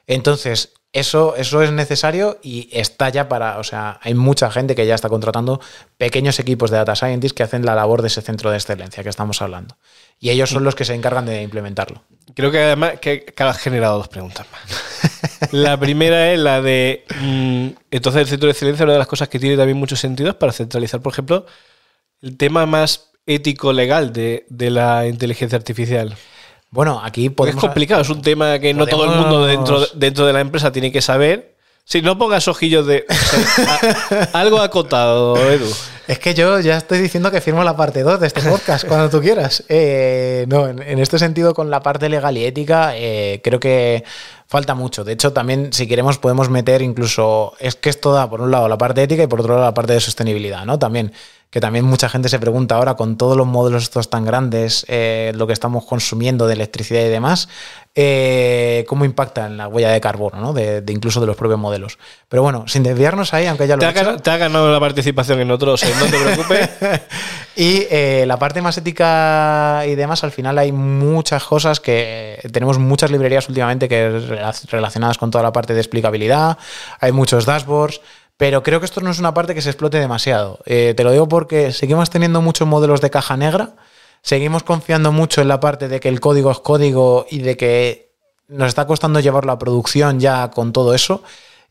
[0.06, 4.86] Entonces, eso, eso es necesario y está ya para, o sea, hay mucha gente que
[4.86, 5.60] ya está contratando
[5.98, 9.10] pequeños equipos de data scientists que hacen la labor de ese centro de excelencia que
[9.10, 9.76] estamos hablando.
[10.18, 12.02] Y ellos son los que se encargan de implementarlo.
[12.34, 15.52] Creo que además que, que has generado dos preguntas más.
[15.52, 19.28] la primera es la de, mm, entonces el centro de excelencia, una de las cosas
[19.28, 21.44] que tiene también mucho sentido es para centralizar, por ejemplo,
[22.22, 26.16] el tema más ético-legal de, de la inteligencia artificial.
[26.70, 27.56] Bueno, aquí podemos...
[27.62, 30.72] es complicado, es un tema que no todo el mundo dentro, dentro de la empresa
[30.72, 31.54] tiene que saber.
[31.88, 33.06] Si no pongas ojillos de.
[33.68, 35.70] a- algo acotado, Edu.
[36.08, 39.08] Es que yo ya estoy diciendo que firmo la parte 2 de este podcast cuando
[39.08, 39.62] tú quieras.
[39.68, 44.02] Eh, no, en, en este sentido, con la parte legal y ética, eh, creo que
[44.48, 45.04] falta mucho.
[45.04, 47.54] De hecho, también, si queremos, podemos meter incluso.
[47.60, 49.74] Es que esto da, por un lado, la parte ética y por otro lado, la
[49.74, 50.78] parte de sostenibilidad, ¿no?
[50.80, 51.12] También.
[51.50, 55.32] Que también mucha gente se pregunta ahora, con todos los modelos estos tan grandes, eh,
[55.36, 57.48] lo que estamos consumiendo de electricidad y demás,
[57.94, 60.52] eh, cómo impacta en la huella de carbono, ¿no?
[60.52, 61.98] De, de incluso de los propios modelos.
[62.28, 64.00] Pero bueno, sin desviarnos ahí, aunque ya lo Te he ha, hecho.
[64.00, 66.68] ganado, te ha ganado la participación en otros, eh, no te preocupes.
[67.58, 72.78] Y eh, la parte más ética y demás, al final hay muchas cosas que tenemos
[72.78, 76.58] muchas librerías últimamente que rela- relacionadas con toda la parte de explicabilidad,
[77.00, 78.02] hay muchos dashboards,
[78.36, 80.58] pero creo que esto no es una parte que se explote demasiado.
[80.66, 83.76] Eh, te lo digo porque seguimos teniendo muchos modelos de caja negra,
[84.22, 88.12] seguimos confiando mucho en la parte de que el código es código y de que
[88.48, 91.22] nos está costando llevarlo a producción ya con todo eso.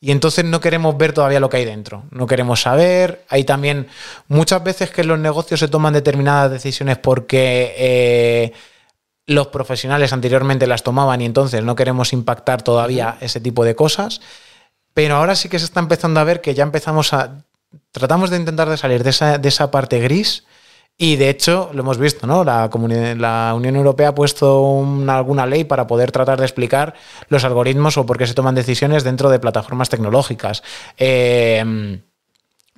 [0.01, 2.03] Y entonces no queremos ver todavía lo que hay dentro.
[2.11, 3.23] No queremos saber.
[3.29, 3.87] Hay también
[4.27, 8.53] muchas veces que los negocios se toman determinadas decisiones porque eh,
[9.25, 14.21] los profesionales anteriormente las tomaban y entonces no queremos impactar todavía ese tipo de cosas.
[14.95, 17.43] Pero ahora sí que se está empezando a ver que ya empezamos a.
[17.91, 20.45] Tratamos de intentar de salir de esa, de esa parte gris.
[20.97, 22.45] Y de hecho, lo hemos visto, ¿no?
[22.45, 22.69] La,
[23.17, 26.93] la Unión Europea ha puesto una- alguna ley para poder tratar de explicar
[27.27, 30.63] los algoritmos o por qué se toman decisiones dentro de plataformas tecnológicas.
[30.97, 32.01] Eh,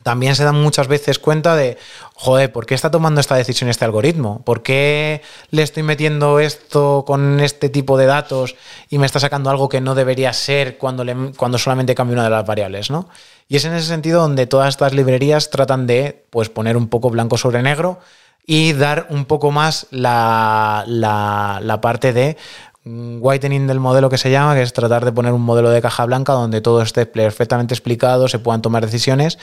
[0.08, 1.78] también se dan muchas veces cuenta de,
[2.16, 4.42] joder, ¿por qué está tomando esta decisión este algoritmo?
[4.46, 8.56] ¿Por qué le estoy metiendo esto con este tipo de datos
[8.90, 12.24] y me está sacando algo que no debería ser cuando, le- cuando solamente cambio una
[12.24, 12.90] de las variables?
[12.90, 13.10] ¿no?
[13.50, 17.10] Y es en ese sentido donde todas estas librerías tratan de pues, poner un poco
[17.10, 18.00] blanco sobre negro
[18.46, 22.38] y dar un poco más la, la- la parte de
[22.86, 25.82] mm, whitening del modelo que se llama, que es tratar de poner un modelo de
[25.82, 29.38] caja blanca donde todo esté perfectamente explicado, se puedan tomar decisiones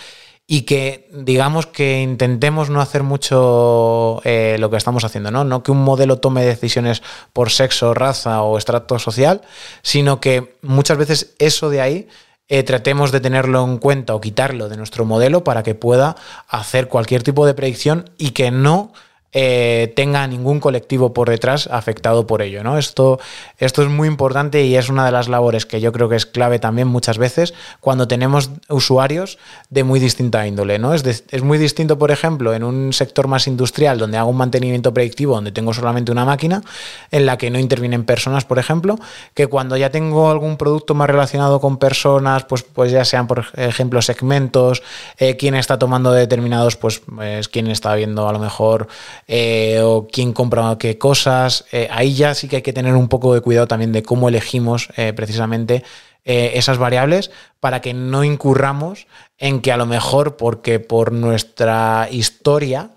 [0.46, 5.44] y que digamos que intentemos no hacer mucho eh, lo que estamos haciendo, ¿no?
[5.44, 9.40] No que un modelo tome decisiones por sexo, raza o estrato social,
[9.82, 12.08] sino que muchas veces eso de ahí
[12.48, 16.16] eh, tratemos de tenerlo en cuenta o quitarlo de nuestro modelo para que pueda
[16.46, 18.92] hacer cualquier tipo de predicción y que no
[19.34, 22.62] eh, tenga ningún colectivo por detrás afectado por ello.
[22.62, 22.78] ¿no?
[22.78, 23.18] Esto,
[23.58, 26.24] esto es muy importante y es una de las labores que yo creo que es
[26.24, 29.38] clave también muchas veces cuando tenemos usuarios
[29.70, 30.78] de muy distinta índole.
[30.78, 30.94] ¿no?
[30.94, 35.34] Es, muy distinto, por ejemplo, en un sector más industrial donde hago un mantenimiento predictivo
[35.34, 36.62] donde tengo solamente una máquina
[37.10, 38.98] en la que no intervienen personas, por ejemplo,
[39.34, 43.46] que cuando ya tengo algún producto más relacionado con personas, pues, pues ya sean, por
[43.56, 44.82] ejemplo, segmentos,
[45.18, 48.88] eh, quién está tomando determinados, pues, pues quién está viendo a lo mejor
[49.26, 51.64] eh, o quién compra qué cosas.
[51.72, 54.28] eh, ahí ya sí que hay que tener un poco de cuidado también de cómo
[54.28, 55.84] elegimos eh, precisamente
[56.26, 59.06] esas variables para que no incurramos
[59.36, 62.92] en que a lo mejor porque por nuestra historia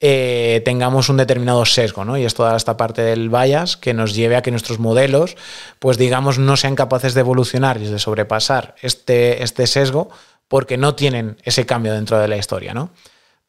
[0.00, 2.18] tengamos un determinado sesgo, ¿no?
[2.18, 5.36] Y es toda esta parte del bias que nos lleve a que nuestros modelos,
[5.78, 10.10] pues digamos, no sean capaces de evolucionar y de sobrepasar este, este sesgo
[10.48, 12.90] porque no tienen ese cambio dentro de la historia, ¿no?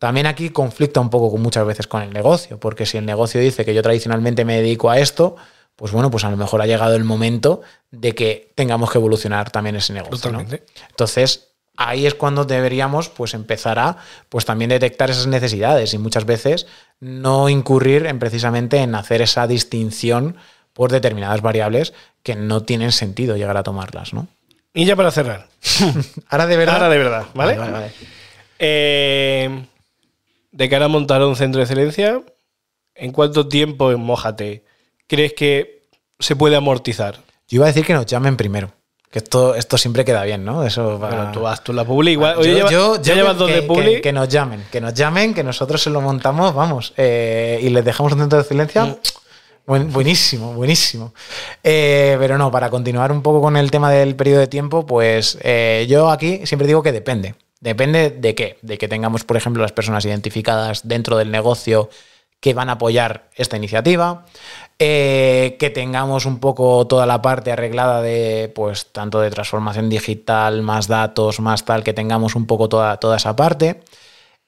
[0.04, 3.40] También aquí conflicta un poco con, muchas veces con el negocio, porque si el negocio
[3.40, 5.38] dice que yo tradicionalmente me dedico a esto,
[5.78, 9.50] pues bueno, pues a lo mejor ha llegado el momento de que tengamos que evolucionar
[9.50, 10.30] también ese negocio.
[10.30, 10.40] ¿no?
[10.40, 10.66] Totalmente.
[10.90, 13.96] Entonces, ahí es cuando deberíamos pues empezar a
[14.28, 16.68] pues también detectar esas necesidades y muchas veces
[17.00, 20.36] no incurrir en precisamente en hacer esa distinción
[20.74, 21.94] por determinadas variables
[22.24, 24.28] que no tienen sentido llegar a tomarlas, ¿no?
[24.74, 25.48] Y ya para cerrar.
[26.28, 26.76] Ahora de verdad.
[26.76, 27.56] Ahora de verdad, ¿vale?
[27.56, 27.94] Vale, vale, vale.
[28.60, 29.66] Eh,
[30.54, 32.22] de cara a montar un centro de excelencia,
[32.96, 34.64] ¿en cuánto tiempo, en Mójate,
[35.08, 35.88] crees que
[36.20, 37.16] se puede amortizar?
[37.50, 38.72] Yo iba a decir que nos llamen primero.
[39.12, 40.66] Que esto, esto siempre queda bien, ¿no?
[40.66, 42.36] Eso va- Bueno, tú haz tú la publi igual.
[42.38, 43.96] Yo- lleva- yo- ya yo llevas dos de publi.
[43.96, 47.70] Que, que nos llamen, que nos llamen, que nosotros se lo montamos, vamos, eh, y
[47.70, 48.86] les dejamos un centro de excelencia.
[48.86, 48.96] Mm.
[49.94, 51.14] buenísimo, buenísimo.
[51.64, 55.38] Eh, pero no, para continuar un poco con el tema del periodo de tiempo, pues
[55.42, 57.36] eh, yo aquí siempre digo que depende.
[57.64, 58.58] Depende de qué.
[58.62, 61.90] De que tengamos, por ejemplo, las personas identificadas dentro del negocio
[62.42, 64.26] que van a apoyar esta iniciativa.
[64.80, 70.62] Eh, que tengamos un poco toda la parte arreglada de, pues, tanto de transformación digital,
[70.62, 73.80] más datos, más tal, que tengamos un poco toda, toda esa parte.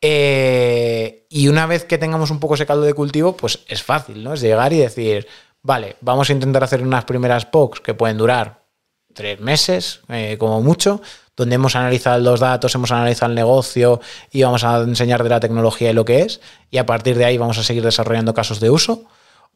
[0.02, 4.26] Eh, y una vez que tengamos un poco ese caldo de cultivo, pues es fácil,
[4.26, 4.34] ¿no?
[4.34, 5.26] Es llegar y decir,
[5.62, 8.66] vale, vamos a intentar hacer unas primeras POCs que pueden durar
[9.14, 11.02] tres meses, eh, como mucho,
[11.36, 14.00] donde hemos analizado los datos, hemos analizado el negocio
[14.32, 17.26] y vamos a enseñar de la tecnología y lo que es, y a partir de
[17.26, 19.06] ahí vamos a seguir desarrollando casos de uso.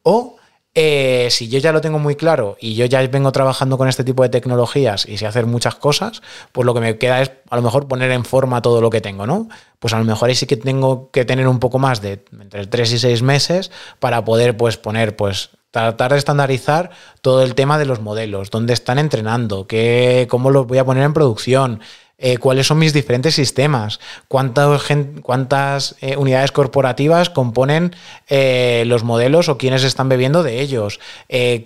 [0.02, 0.36] O
[0.72, 4.04] eh, si yo ya lo tengo muy claro y yo ya vengo trabajando con este
[4.04, 6.22] tipo de tecnologías y sé hacer muchas cosas,
[6.52, 9.00] pues lo que me queda es a lo mejor poner en forma todo lo que
[9.00, 9.48] tengo, ¿no?
[9.80, 12.66] Pues a lo mejor ahí sí que tengo que tener un poco más de entre
[12.66, 16.90] 3 y 6 meses para poder pues poner pues tratar de estandarizar
[17.20, 21.04] todo el tema de los modelos, dónde están entrenando, qué, cómo los voy a poner
[21.04, 21.80] en producción,
[22.22, 23.98] eh, cuáles son mis diferentes sistemas,
[24.28, 27.96] cuántas, eh, unidades corporativas componen
[28.28, 31.00] eh, los modelos o quiénes están bebiendo de ellos,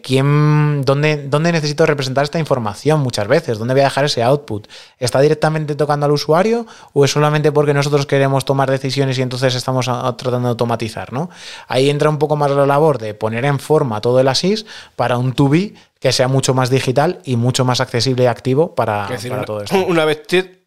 [0.03, 4.69] quién, dónde, dónde necesito representar esta información muchas veces, dónde voy a dejar ese output.
[5.01, 9.57] ¿Está directamente tocando al usuario o es solamente porque nosotros queremos tomar decisiones y entonces
[9.57, 11.13] estamos tratando de automatizar?
[11.13, 11.31] ¿no?
[11.67, 15.19] Ahí entra un poco más la labor de poner en forma todo el ASIS para
[15.19, 15.75] un 2B
[16.05, 19.09] que sea mucho más digital y mucho más accesible y activo para,
[19.47, 19.83] todo esto.
[19.89, 20.21] Una vez,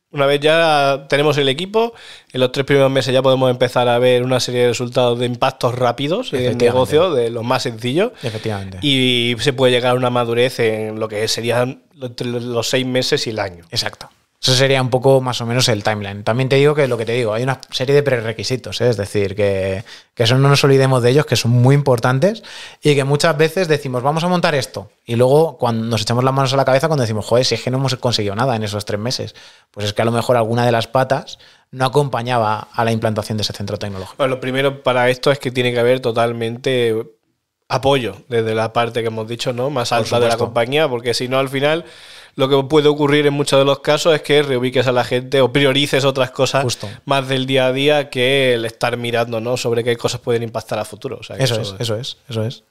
[0.09, 1.93] una vez ya tenemos el equipo,
[2.33, 5.27] en los tres primeros meses ya podemos empezar a ver una serie de resultados de
[5.27, 8.13] impactos rápidos en el negocio, de los más sencillos.
[8.23, 8.79] Efectivamente.
[8.81, 13.27] Y se puede llegar a una madurez en lo que serían entre los seis meses
[13.27, 13.63] y el año.
[13.69, 14.09] Exacto.
[14.39, 16.23] Eso sería un poco más o menos el timeline.
[16.23, 18.89] También te digo que lo que te digo, hay una serie de prerequisitos, ¿eh?
[18.89, 19.83] es decir, que,
[20.13, 22.43] que, eso no nos olvidemos de ellos, que son muy importantes
[22.83, 24.91] y que muchas veces decimos, vamos a montar esto.
[25.05, 27.63] Y luego cuando nos echamos las manos a la cabeza cuando decimos, joder, si es
[27.63, 29.33] que no hemos conseguido nada en esos tres meses,
[29.71, 31.39] pues es que a lo mejor alguna de las patas
[31.71, 34.17] no acompañaba a la implantación de ese centro tecnológico.
[34.17, 36.95] Bueno, lo primero para esto es que tiene que haber totalmente
[37.69, 39.69] apoyo desde la parte que hemos dicho, ¿no?
[39.69, 41.85] Más alta de la compañía, porque si no al final
[42.37, 45.41] lo que puede ocurrir en muchos de los casos es que reubiques a la gente
[45.41, 46.65] o priorices otras cosas
[47.03, 49.57] más del día a día que el estar mirando ¿no?
[49.57, 51.19] sobre qué cosas pueden impactar a futuro.
[51.19, 52.63] eso, es, eso es, eso es.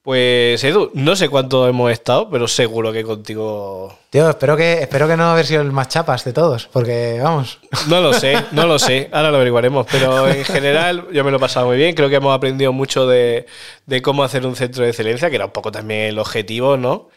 [0.00, 3.98] Pues Edu, no sé cuánto hemos estado, pero seguro que contigo.
[4.08, 7.58] Tío, espero que, espero que no haber sido el más chapas de todos, porque vamos.
[7.86, 11.36] No lo sé, no lo sé, ahora lo averiguaremos, pero en general yo me lo
[11.36, 13.44] he pasado muy bien, creo que hemos aprendido mucho de,
[13.84, 17.10] de cómo hacer un centro de excelencia, que era un poco también el objetivo, ¿no?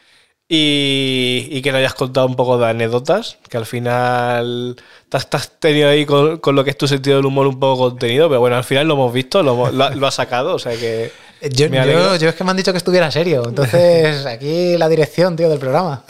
[0.47, 4.75] Y, que nos hayas contado un poco de anécdotas, que al final
[5.09, 8.27] te has, tenido ahí con, lo que es tu sentido del humor un poco contenido,
[8.27, 11.11] pero bueno, al final lo hemos visto, lo, lo, has sacado, o sea que...
[11.51, 15.49] Yo, yo, es que me han dicho que estuviera serio, entonces aquí la dirección, tío,
[15.49, 16.05] del programa.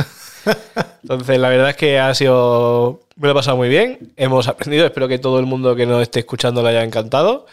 [1.02, 3.02] Entonces, la verdad es que ha sido...
[3.16, 6.04] Me lo he pasado muy bien, hemos aprendido, espero que todo el mundo que nos
[6.04, 7.48] esté escuchando le haya encantado.